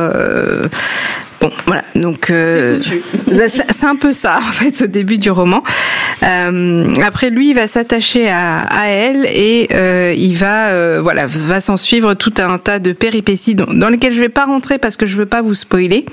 [1.45, 1.85] Bon, voilà.
[1.95, 2.81] Donc euh,
[3.49, 5.63] c'est un peu ça en fait au début du roman.
[6.23, 11.27] Euh, après lui, il va s'attacher à, à, elle et euh, il va euh, voilà
[11.27, 14.79] va s'en suivre tout un tas de péripéties dans, dans, lesquelles je vais pas rentrer
[14.79, 16.07] parce que je veux pas vous spoiler.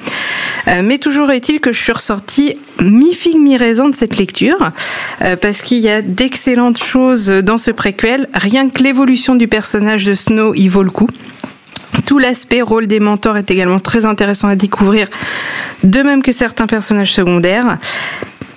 [0.67, 4.71] Euh, mais toujours est-il que je suis ressortie mi figue mi raisin de cette lecture
[5.21, 8.27] euh, parce qu'il y a d'excellentes choses dans ce préquel.
[8.33, 11.07] Rien que l'évolution du personnage de Snow, il vaut le coup.
[12.05, 15.07] Tout l'aspect rôle des mentors est également très intéressant à découvrir,
[15.83, 17.77] de même que certains personnages secondaires.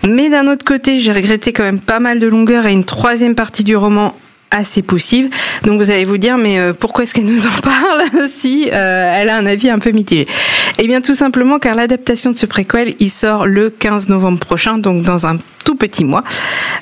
[0.07, 3.35] Mais d'un autre côté, j'ai regretté quand même pas mal de longueur et une troisième
[3.35, 4.15] partie du roman
[4.51, 5.31] assez poussive.
[5.63, 9.13] Donc vous allez vous dire, mais euh, pourquoi est-ce qu'elle nous en parle si euh,
[9.15, 10.27] elle a un avis un peu mitigé?
[10.79, 14.79] Eh bien tout simplement car l'adaptation de ce préquel, il sort le 15 novembre prochain,
[14.79, 16.23] donc dans un tout petit mois,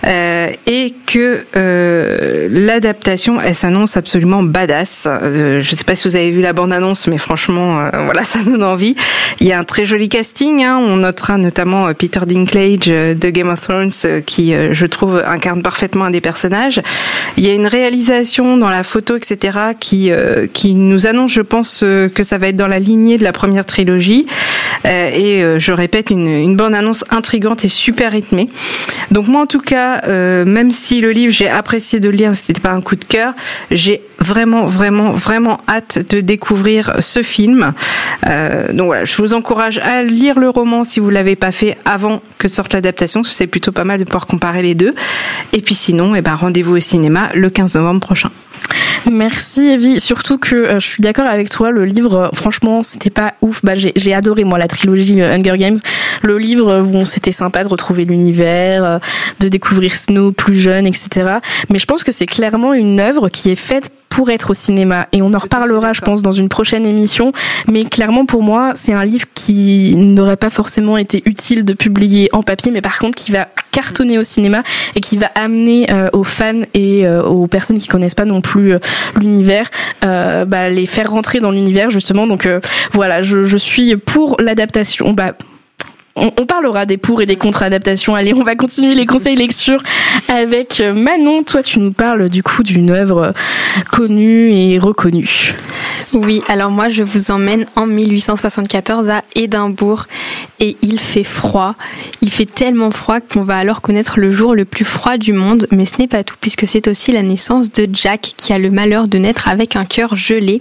[0.06, 5.06] euh, et que euh, l'adaptation, elle s'annonce absolument badass.
[5.06, 8.22] Euh, je ne sais pas si vous avez vu la bande-annonce, mais franchement, euh, voilà,
[8.24, 8.96] ça donne envie.
[9.40, 10.64] Il y a un très joli casting.
[10.64, 10.78] Hein.
[10.78, 16.06] On notera notamment euh, Peter Dinklage de Game of Thrones, qui, je trouve, incarne parfaitement
[16.06, 16.80] un des personnages.
[17.36, 20.10] Il y a une réalisation dans la photo, etc., qui
[20.52, 23.64] qui nous annonce, je pense, que ça va être dans la lignée de la première
[23.64, 24.26] trilogie.
[24.84, 28.48] Et je répète, une, une bande-annonce intrigante et super rythmée.
[29.10, 32.34] Donc moi en tout cas, euh, même si le livre j'ai apprécié de le lire,
[32.34, 33.34] c'était pas un coup de cœur,
[33.70, 37.72] j'ai vraiment vraiment vraiment hâte de découvrir ce film.
[38.26, 41.76] Euh, donc voilà, je vous encourage à lire le roman si vous l'avez pas fait
[41.84, 44.94] avant que sorte l'adaptation, c'est plutôt pas mal de pouvoir comparer les deux.
[45.52, 48.30] Et puis sinon, eh ben rendez-vous au cinéma le 15 novembre prochain.
[49.10, 53.10] Merci Evie, surtout que euh, je suis d'accord avec toi, le livre, euh, franchement, c'était
[53.10, 53.60] pas ouf.
[53.64, 55.76] Bah, j'ai adoré moi la trilogie euh, Hunger Games.
[56.22, 59.00] Le livre, bon, c'était sympa de retrouver l'univers,
[59.40, 61.38] de découvrir Snow plus jeune, etc.
[61.68, 65.08] Mais je pense que c'est clairement une œuvre qui est faite pour être au cinéma.
[65.12, 67.32] Et on en reparlera, je pense, dans une prochaine émission.
[67.66, 72.28] Mais clairement, pour moi, c'est un livre qui n'aurait pas forcément été utile de publier
[72.34, 76.10] en papier, mais par contre, qui va cartonner au cinéma et qui va amener euh,
[76.12, 78.78] aux fans et euh, aux personnes qui connaissent pas non plus euh,
[79.18, 79.70] l'univers,
[80.02, 82.26] bah, les faire rentrer dans l'univers justement.
[82.26, 82.46] Donc
[82.92, 85.14] voilà, je, je suis pour l'adaptation.
[85.14, 85.32] Bah,
[86.14, 88.14] on, parlera des pour et des contre adaptations.
[88.14, 89.82] Allez, on va continuer les conseils lecture
[90.28, 91.42] avec Manon.
[91.42, 93.32] Toi, tu nous parles du coup d'une œuvre
[93.90, 95.54] connue et reconnue.
[96.12, 100.06] Oui, alors moi, je vous emmène en 1874 à Édimbourg
[100.60, 101.74] et il fait froid.
[102.20, 105.66] Il fait tellement froid qu'on va alors connaître le jour le plus froid du monde.
[105.70, 108.70] Mais ce n'est pas tout puisque c'est aussi la naissance de Jack qui a le
[108.70, 110.60] malheur de naître avec un cœur gelé.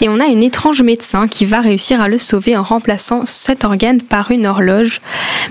[0.00, 3.64] Et on a une étrange médecin qui va réussir à le sauver en remplaçant cet
[3.64, 4.61] organe par une horloge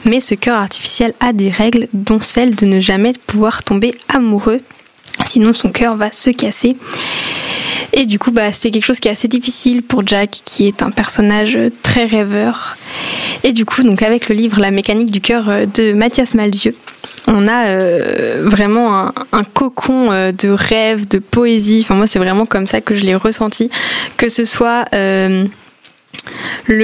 [0.06, 4.62] mais ce cœur artificiel a des règles, dont celle de ne jamais pouvoir tomber amoureux,
[5.26, 6.78] sinon son cœur va se casser.
[7.94, 10.82] Et du coup, bah, c'est quelque chose qui est assez difficile pour Jack, qui est
[10.82, 12.78] un personnage très rêveur.
[13.44, 16.76] Et du coup, donc avec le livre La mécanique du cœur euh, de Mathias Malzieu,
[17.28, 21.82] on a euh, vraiment un, cocon euh, de rêve, de poésie.
[21.84, 23.70] Enfin, moi, c'est vraiment comme ça que je l'ai ressenti,
[24.18, 25.50] que ce soit le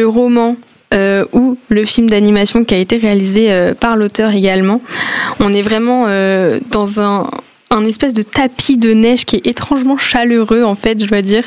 [0.03, 0.57] roman
[0.93, 4.81] euh, ou le film d'animation qui a été réalisé euh, par l'auteur également.
[5.41, 7.27] On est vraiment euh, dans un,
[7.85, 11.43] espèce de tapis de neige qui est étrangement chaleureux en fait, je dois dire.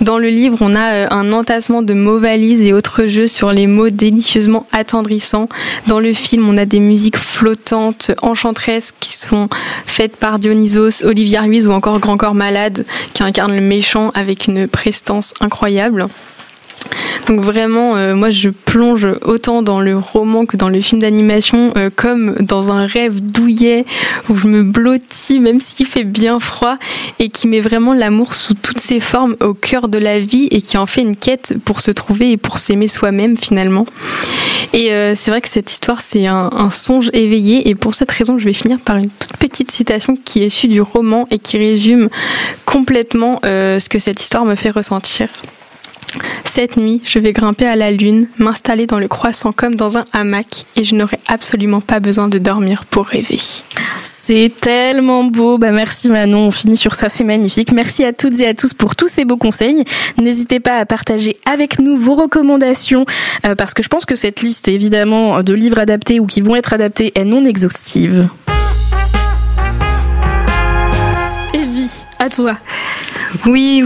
[0.00, 3.66] Dans le livre, on a un entassement de mots valises et autres jeux sur les
[3.66, 5.48] mots délicieusement attendrissants.
[5.86, 9.48] Dans le film, on a des musiques flottantes, enchanteresses qui sont
[9.86, 14.48] faites par Dionysos, Olivia Ruiz ou encore Grand Corps Malade qui incarne le méchant avec
[14.48, 16.08] une prestance incroyable.
[17.26, 21.72] Donc vraiment, euh, moi je plonge autant dans le roman que dans le film d'animation,
[21.76, 23.84] euh, comme dans un rêve douillet
[24.28, 26.76] où je me blottis même s'il fait bien froid
[27.18, 30.60] et qui met vraiment l'amour sous toutes ses formes au cœur de la vie et
[30.60, 33.86] qui en fait une quête pour se trouver et pour s'aimer soi-même finalement.
[34.72, 38.10] Et euh, c'est vrai que cette histoire c'est un, un, songe éveillé et pour cette
[38.10, 41.38] raison je vais finir par une toute petite citation qui est issue du roman et
[41.38, 42.08] qui résume
[42.64, 45.28] complètement ce que cette histoire me fait ressentir.
[46.44, 50.04] Cette nuit, je vais grimper à la lune, m'installer dans le croissant comme dans un
[50.12, 53.38] hamac et je n'aurai absolument pas besoin de dormir pour rêver.
[54.02, 55.58] C'est tellement beau.
[55.58, 57.72] Bah merci Manon, on finit sur ça, c'est magnifique.
[57.72, 59.84] Merci à toutes et à tous pour tous ces beaux conseils.
[60.18, 63.04] N'hésitez pas à partager avec nous vos recommandations
[63.46, 66.56] euh, parce que je pense que cette liste évidemment de livres adaptés ou qui vont
[66.56, 68.28] être adaptés est non exhaustive.
[71.52, 72.56] Evie, à toi.
[73.46, 73.82] Oui,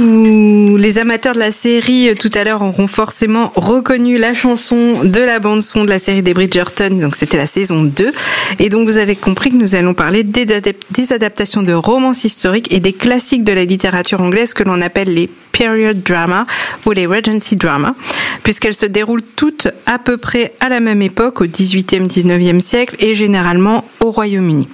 [0.78, 5.20] les amateurs de la série euh, tout à l'heure auront forcément reconnu la chanson de
[5.20, 6.90] la bande son de la série des Bridgerton.
[7.00, 8.12] Donc c'était la saison 2.
[8.58, 12.80] Et donc vous avez compris que nous allons parler des adaptations de romances historiques et
[12.80, 16.46] des classiques de la littérature anglaise que l'on appelle les period drama
[16.86, 17.94] ou les Regency drama,
[18.42, 22.96] puisqu'elles se déroulent toutes à peu près à la même époque, au 18e, 19e siècle
[22.98, 24.68] et généralement au Royaume-Uni.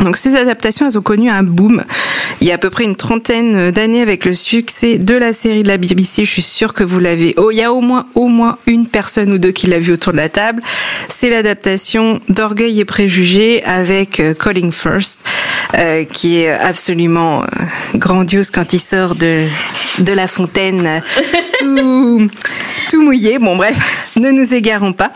[0.00, 1.84] Donc ces adaptations, elles ont connu un boom
[2.40, 5.64] il y a à peu près une trentaine d'années avec le succès de la série
[5.64, 6.24] de la BBC.
[6.24, 7.34] Je suis sûre que vous l'avez.
[7.36, 9.92] Oh, il y a au moins au moins une personne ou deux qui l'a vu
[9.92, 10.62] autour de la table.
[11.08, 15.20] C'est l'adaptation d'Orgueil et préjugés avec euh, Calling First,
[15.74, 17.46] euh, qui est absolument euh,
[17.94, 19.46] grandiose quand il sort de
[19.98, 21.00] de la fontaine, euh,
[21.58, 22.28] tout
[22.90, 23.38] tout mouillé.
[23.38, 23.76] Bon bref,
[24.16, 25.10] ne nous égarons pas.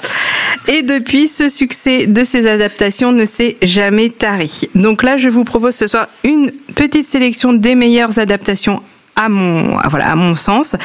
[0.68, 4.68] Et depuis, ce succès de ces adaptations ne s'est jamais tari.
[4.74, 8.82] Donc là, je vous propose ce soir une petite sélection des meilleures adaptations
[9.16, 10.76] à mon, voilà, à mon sens,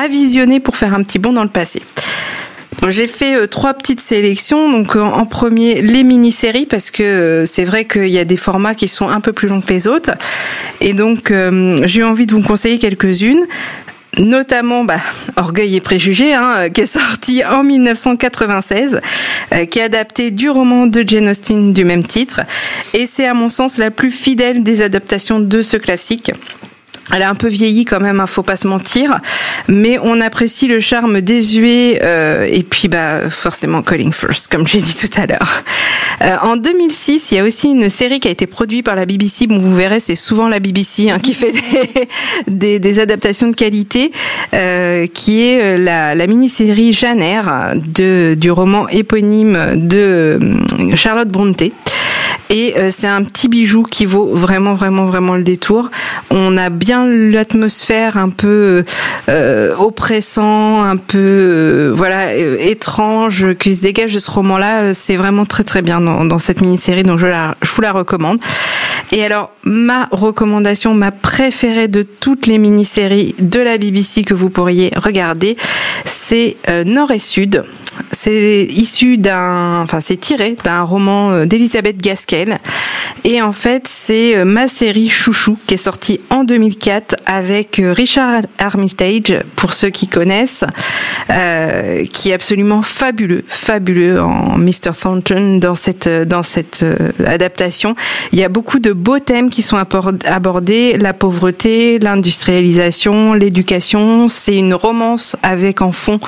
[0.00, 1.82] à visionner pour faire un petit bond dans le passé.
[2.86, 4.70] J'ai fait euh, trois petites sélections.
[4.70, 8.74] Donc en, premier les mini-séries parce que euh, c'est vrai qu'il y a des formats
[8.74, 10.12] qui sont un peu plus longs que les autres.
[10.80, 13.46] Et donc euh, j'ai envie de vous conseiller quelques-unes
[14.18, 15.00] notamment bah,
[15.36, 19.00] Orgueil et préjugés, hein, qui est sorti en 1996,
[19.52, 22.40] euh, qui est adapté du roman de Jane Austen du même titre,
[22.94, 26.32] et c'est à mon sens la plus fidèle des adaptations de ce classique.
[27.14, 29.20] Elle a un peu vieilli quand même, hein, faut pas se mentir,
[29.66, 34.78] mais on apprécie le charme désuet euh, et puis bah forcément Calling First, comme j'ai
[34.78, 35.62] dit tout à l'heure.
[36.22, 39.06] Euh, en 2006, il y a aussi une série qui a été produite par la
[39.06, 39.46] BBC.
[39.46, 42.08] Bon, vous verrez, c'est souvent la BBC hein, qui fait des,
[42.48, 44.10] des, des adaptations de qualité,
[44.54, 47.40] euh, qui est euh, la, la mini-série Janer
[47.74, 51.72] de du roman éponyme de euh, Charlotte Brontë.
[52.50, 55.90] Et euh, c'est un petit bijou qui vaut vraiment, vraiment, vraiment le détour.
[56.30, 58.84] On a bien l'atmosphère un peu
[59.28, 64.82] euh, oppressant, un peu euh, voilà euh, étrange qui se dégage de ce roman-là.
[64.82, 67.82] Euh, C'est vraiment très, très bien dans, dans cette mini-série, donc je, la, je vous
[67.82, 68.38] la recommande.
[69.12, 74.50] Et alors, ma recommandation, ma préférée de toutes les mini-séries de la BBC que vous
[74.50, 75.56] pourriez regarder,
[76.04, 77.64] c'est euh, Nord et Sud.
[78.12, 82.58] C'est issu d'un, enfin c'est tiré d'un roman euh, d'Elisabeth Gaskell.
[83.24, 87.92] Et en fait, c'est euh, ma série Chouchou qui est sortie en 2004 avec euh,
[87.92, 90.64] Richard Armitage, pour ceux qui connaissent,
[92.12, 94.92] qui est absolument fabuleux, fabuleux en Mr.
[95.00, 96.84] Thornton dans cette dans cette
[97.26, 97.94] adaptation.
[98.32, 104.28] Il y a beaucoup de beaux thèmes qui sont abordés la pauvreté, l'industrialisation, l'éducation.
[104.28, 106.18] C'est une romance avec en fond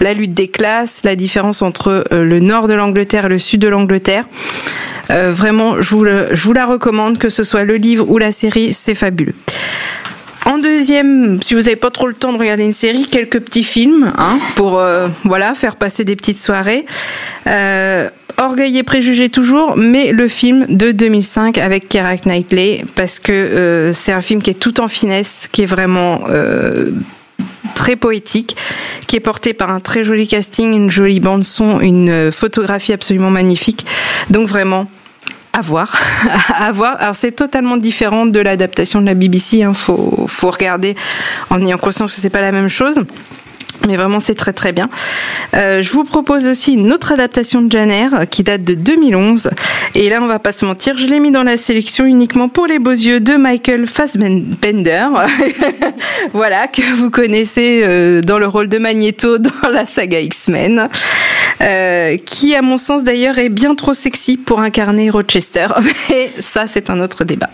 [0.00, 3.60] la lutte des classes, la différence entre euh, le nord de l'Angleterre et le sud
[3.60, 4.24] de l'Angleterre.
[5.10, 8.94] Euh, vraiment, je vous, la recommande, que ce soit le livre ou la série, c'est
[8.94, 9.34] fabuleux.
[10.46, 13.64] En deuxième, si vous n'avez pas trop le temps de regarder une série, quelques petits
[13.64, 16.84] films hein, pour euh, voilà faire passer des petites soirées.
[18.36, 24.10] Orgueil et préjugés toujours, mais le film de 2005 avec Keira Knightley parce que c'est
[24.10, 26.22] un film qui est tout en finesse, qui est vraiment
[27.74, 28.56] très poétique,
[29.06, 32.92] qui est porté par un très joli casting, une jolie bande son, une euh, photographie
[32.92, 33.84] absolument magnifique.
[34.30, 34.88] Donc vraiment
[35.52, 35.96] à voir,
[36.54, 36.96] à voir.
[37.00, 39.62] Alors c'est totalement différent de l'adaptation de la BBC.
[39.62, 39.74] Hein.
[39.74, 40.96] Faut faut regarder
[41.50, 43.00] en ayant conscience que c'est pas la même chose.
[43.86, 44.88] Mais vraiment, c'est très très bien.
[45.54, 49.50] Euh, je vous propose aussi une autre adaptation de Janer euh, qui date de 2011.
[49.94, 52.66] Et là, on va pas se mentir, je l'ai mis dans la sélection uniquement pour
[52.66, 55.06] les beaux yeux de Michael Fassbender.
[56.32, 60.88] voilà, que vous connaissez euh, dans le rôle de Magneto dans la saga X-Men.
[61.60, 65.68] Euh, qui, à mon sens d'ailleurs, est bien trop sexy pour incarner Rochester.
[66.10, 67.50] Mais ça, c'est un autre débat.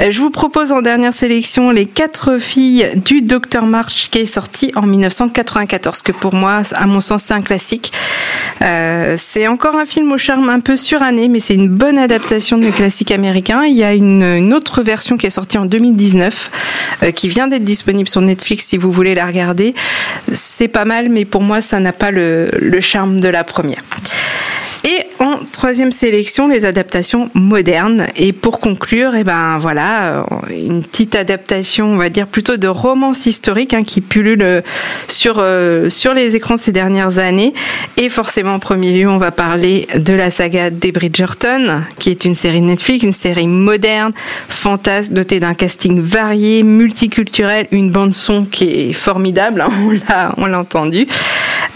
[0.00, 4.26] Euh, je vous propose en dernière sélection les quatre filles du Dr March qui est
[4.26, 7.92] sorti en 1994, que pour moi, à mon sens, c'est un classique.
[8.62, 12.58] Euh, c'est encore un film au charme un peu suranné, mais c'est une bonne adaptation
[12.58, 13.64] de classique américain.
[13.64, 16.50] Il y a une, autre version qui est sortie en 2019,
[17.02, 19.74] euh, qui vient d'être disponible sur Netflix si vous voulez la regarder.
[20.32, 23.82] C'est pas mal, mais pour moi, ça n'a pas le, le charme de la première.
[24.84, 25.04] Et
[25.52, 28.06] troisième sélection, les adaptations modernes.
[28.16, 33.26] Et pour conclure, eh ben voilà, une petite adaptation, on va dire plutôt de romance
[33.26, 34.62] historique hein, qui pullule
[35.08, 35.44] sur
[35.88, 37.54] sur les écrans ces dernières années.
[37.96, 42.24] Et forcément, en premier lieu, on va parler de la saga des Bridgerton, qui est
[42.24, 44.12] une série Netflix, une série moderne,
[44.48, 49.60] fantasque, dotée d'un casting varié, multiculturel, une bande son qui est formidable.
[49.60, 51.06] Hein, on l'a on l'a entendu.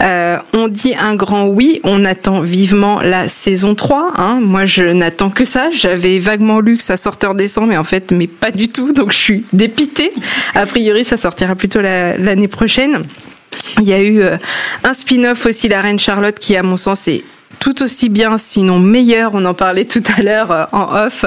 [0.01, 4.13] Euh, on dit un grand oui, on attend vivement la saison 3.
[4.17, 4.39] Hein.
[4.41, 5.69] Moi, je n'attends que ça.
[5.71, 8.91] J'avais vaguement lu que ça sortait en décembre, mais en fait, mais pas du tout.
[8.91, 10.11] Donc, je suis dépitée.
[10.55, 13.03] A priori, ça sortira plutôt l'année prochaine.
[13.79, 14.37] Il y a eu euh,
[14.83, 17.23] un spin-off aussi, La Reine Charlotte, qui, à mon sens, est
[17.59, 19.31] tout aussi bien, sinon meilleur.
[19.33, 21.25] On en parlait tout à l'heure euh, en off.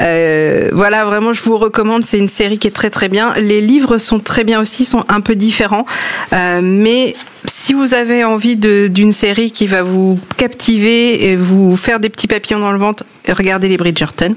[0.00, 2.02] Euh, voilà, vraiment, je vous recommande.
[2.04, 3.34] C'est une série qui est très très bien.
[3.36, 5.86] Les livres sont très bien aussi, sont un peu différents,
[6.32, 7.14] mais
[7.48, 12.26] si vous avez envie d'une série qui va vous captiver et vous faire des petits
[12.26, 14.34] papillons dans le ventre, regardez les Bridgerton.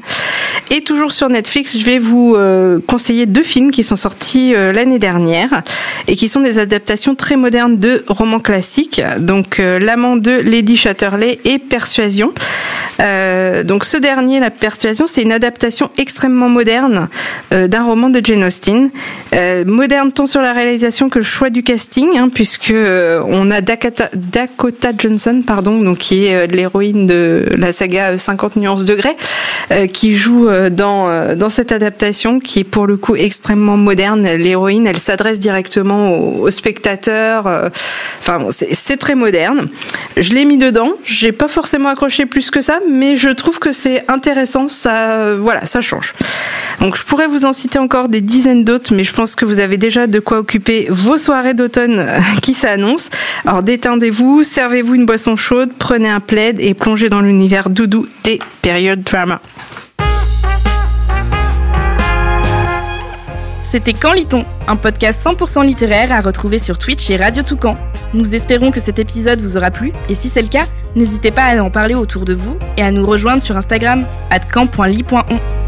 [0.70, 4.72] Et toujours sur Netflix, je vais vous euh, conseiller deux films qui sont sortis euh,
[4.72, 5.64] l'année dernière
[6.07, 9.01] et qui sont des adaptations très modernes de romans classiques.
[9.20, 12.34] Donc euh, L'amant de Lady Chatterley et Persuasion.
[13.66, 17.09] donc ce dernier, La Persuasion, c'est une adaptation extrêmement moderne
[17.49, 18.91] d'un roman de Jane Austen.
[19.66, 22.74] moderne tant sur la réalisation que le choix du casting, hein, puisque
[23.25, 24.09] on a Dakota,
[24.97, 29.15] Johnson, pardon, donc qui est euh, l'héroïne de la saga 50 nuances degrés,
[29.71, 34.27] euh, qui joue dans dans cette adaptation qui est pour le coup extrêmement moderne.
[34.35, 37.47] L'héroïne, elle s'adresse directement aux, spectateurs.
[38.19, 39.69] Enfin, c'est très moderne.
[40.17, 40.91] Je l'ai mis dedans.
[41.03, 44.67] J'ai pas forcément accroché plus que ça, mais je trouve que c'est intéressant.
[44.67, 46.13] Ça, voilà, ça change.
[46.79, 49.59] Donc, je pourrais vous en citer encore des dizaines d'autres, mais je pense que vous
[49.59, 52.05] avez déjà de quoi occuper vos soirées d'automne
[52.41, 52.90] qui s'annoncent
[53.45, 58.39] alors détendez-vous, servez-vous une boisson chaude, prenez un plaid et plongez dans l'univers doudou des
[58.61, 59.39] périodes drama.
[63.63, 67.77] C'était Quand lit-on Un podcast 100% littéraire à retrouver sur Twitch et Radio Toucan.
[68.13, 70.65] Nous espérons que cet épisode vous aura plu et si c'est le cas,
[70.97, 74.41] n'hésitez pas à en parler autour de vous et à nous rejoindre sur Instagram at
[74.41, 75.61] camp.ly.on.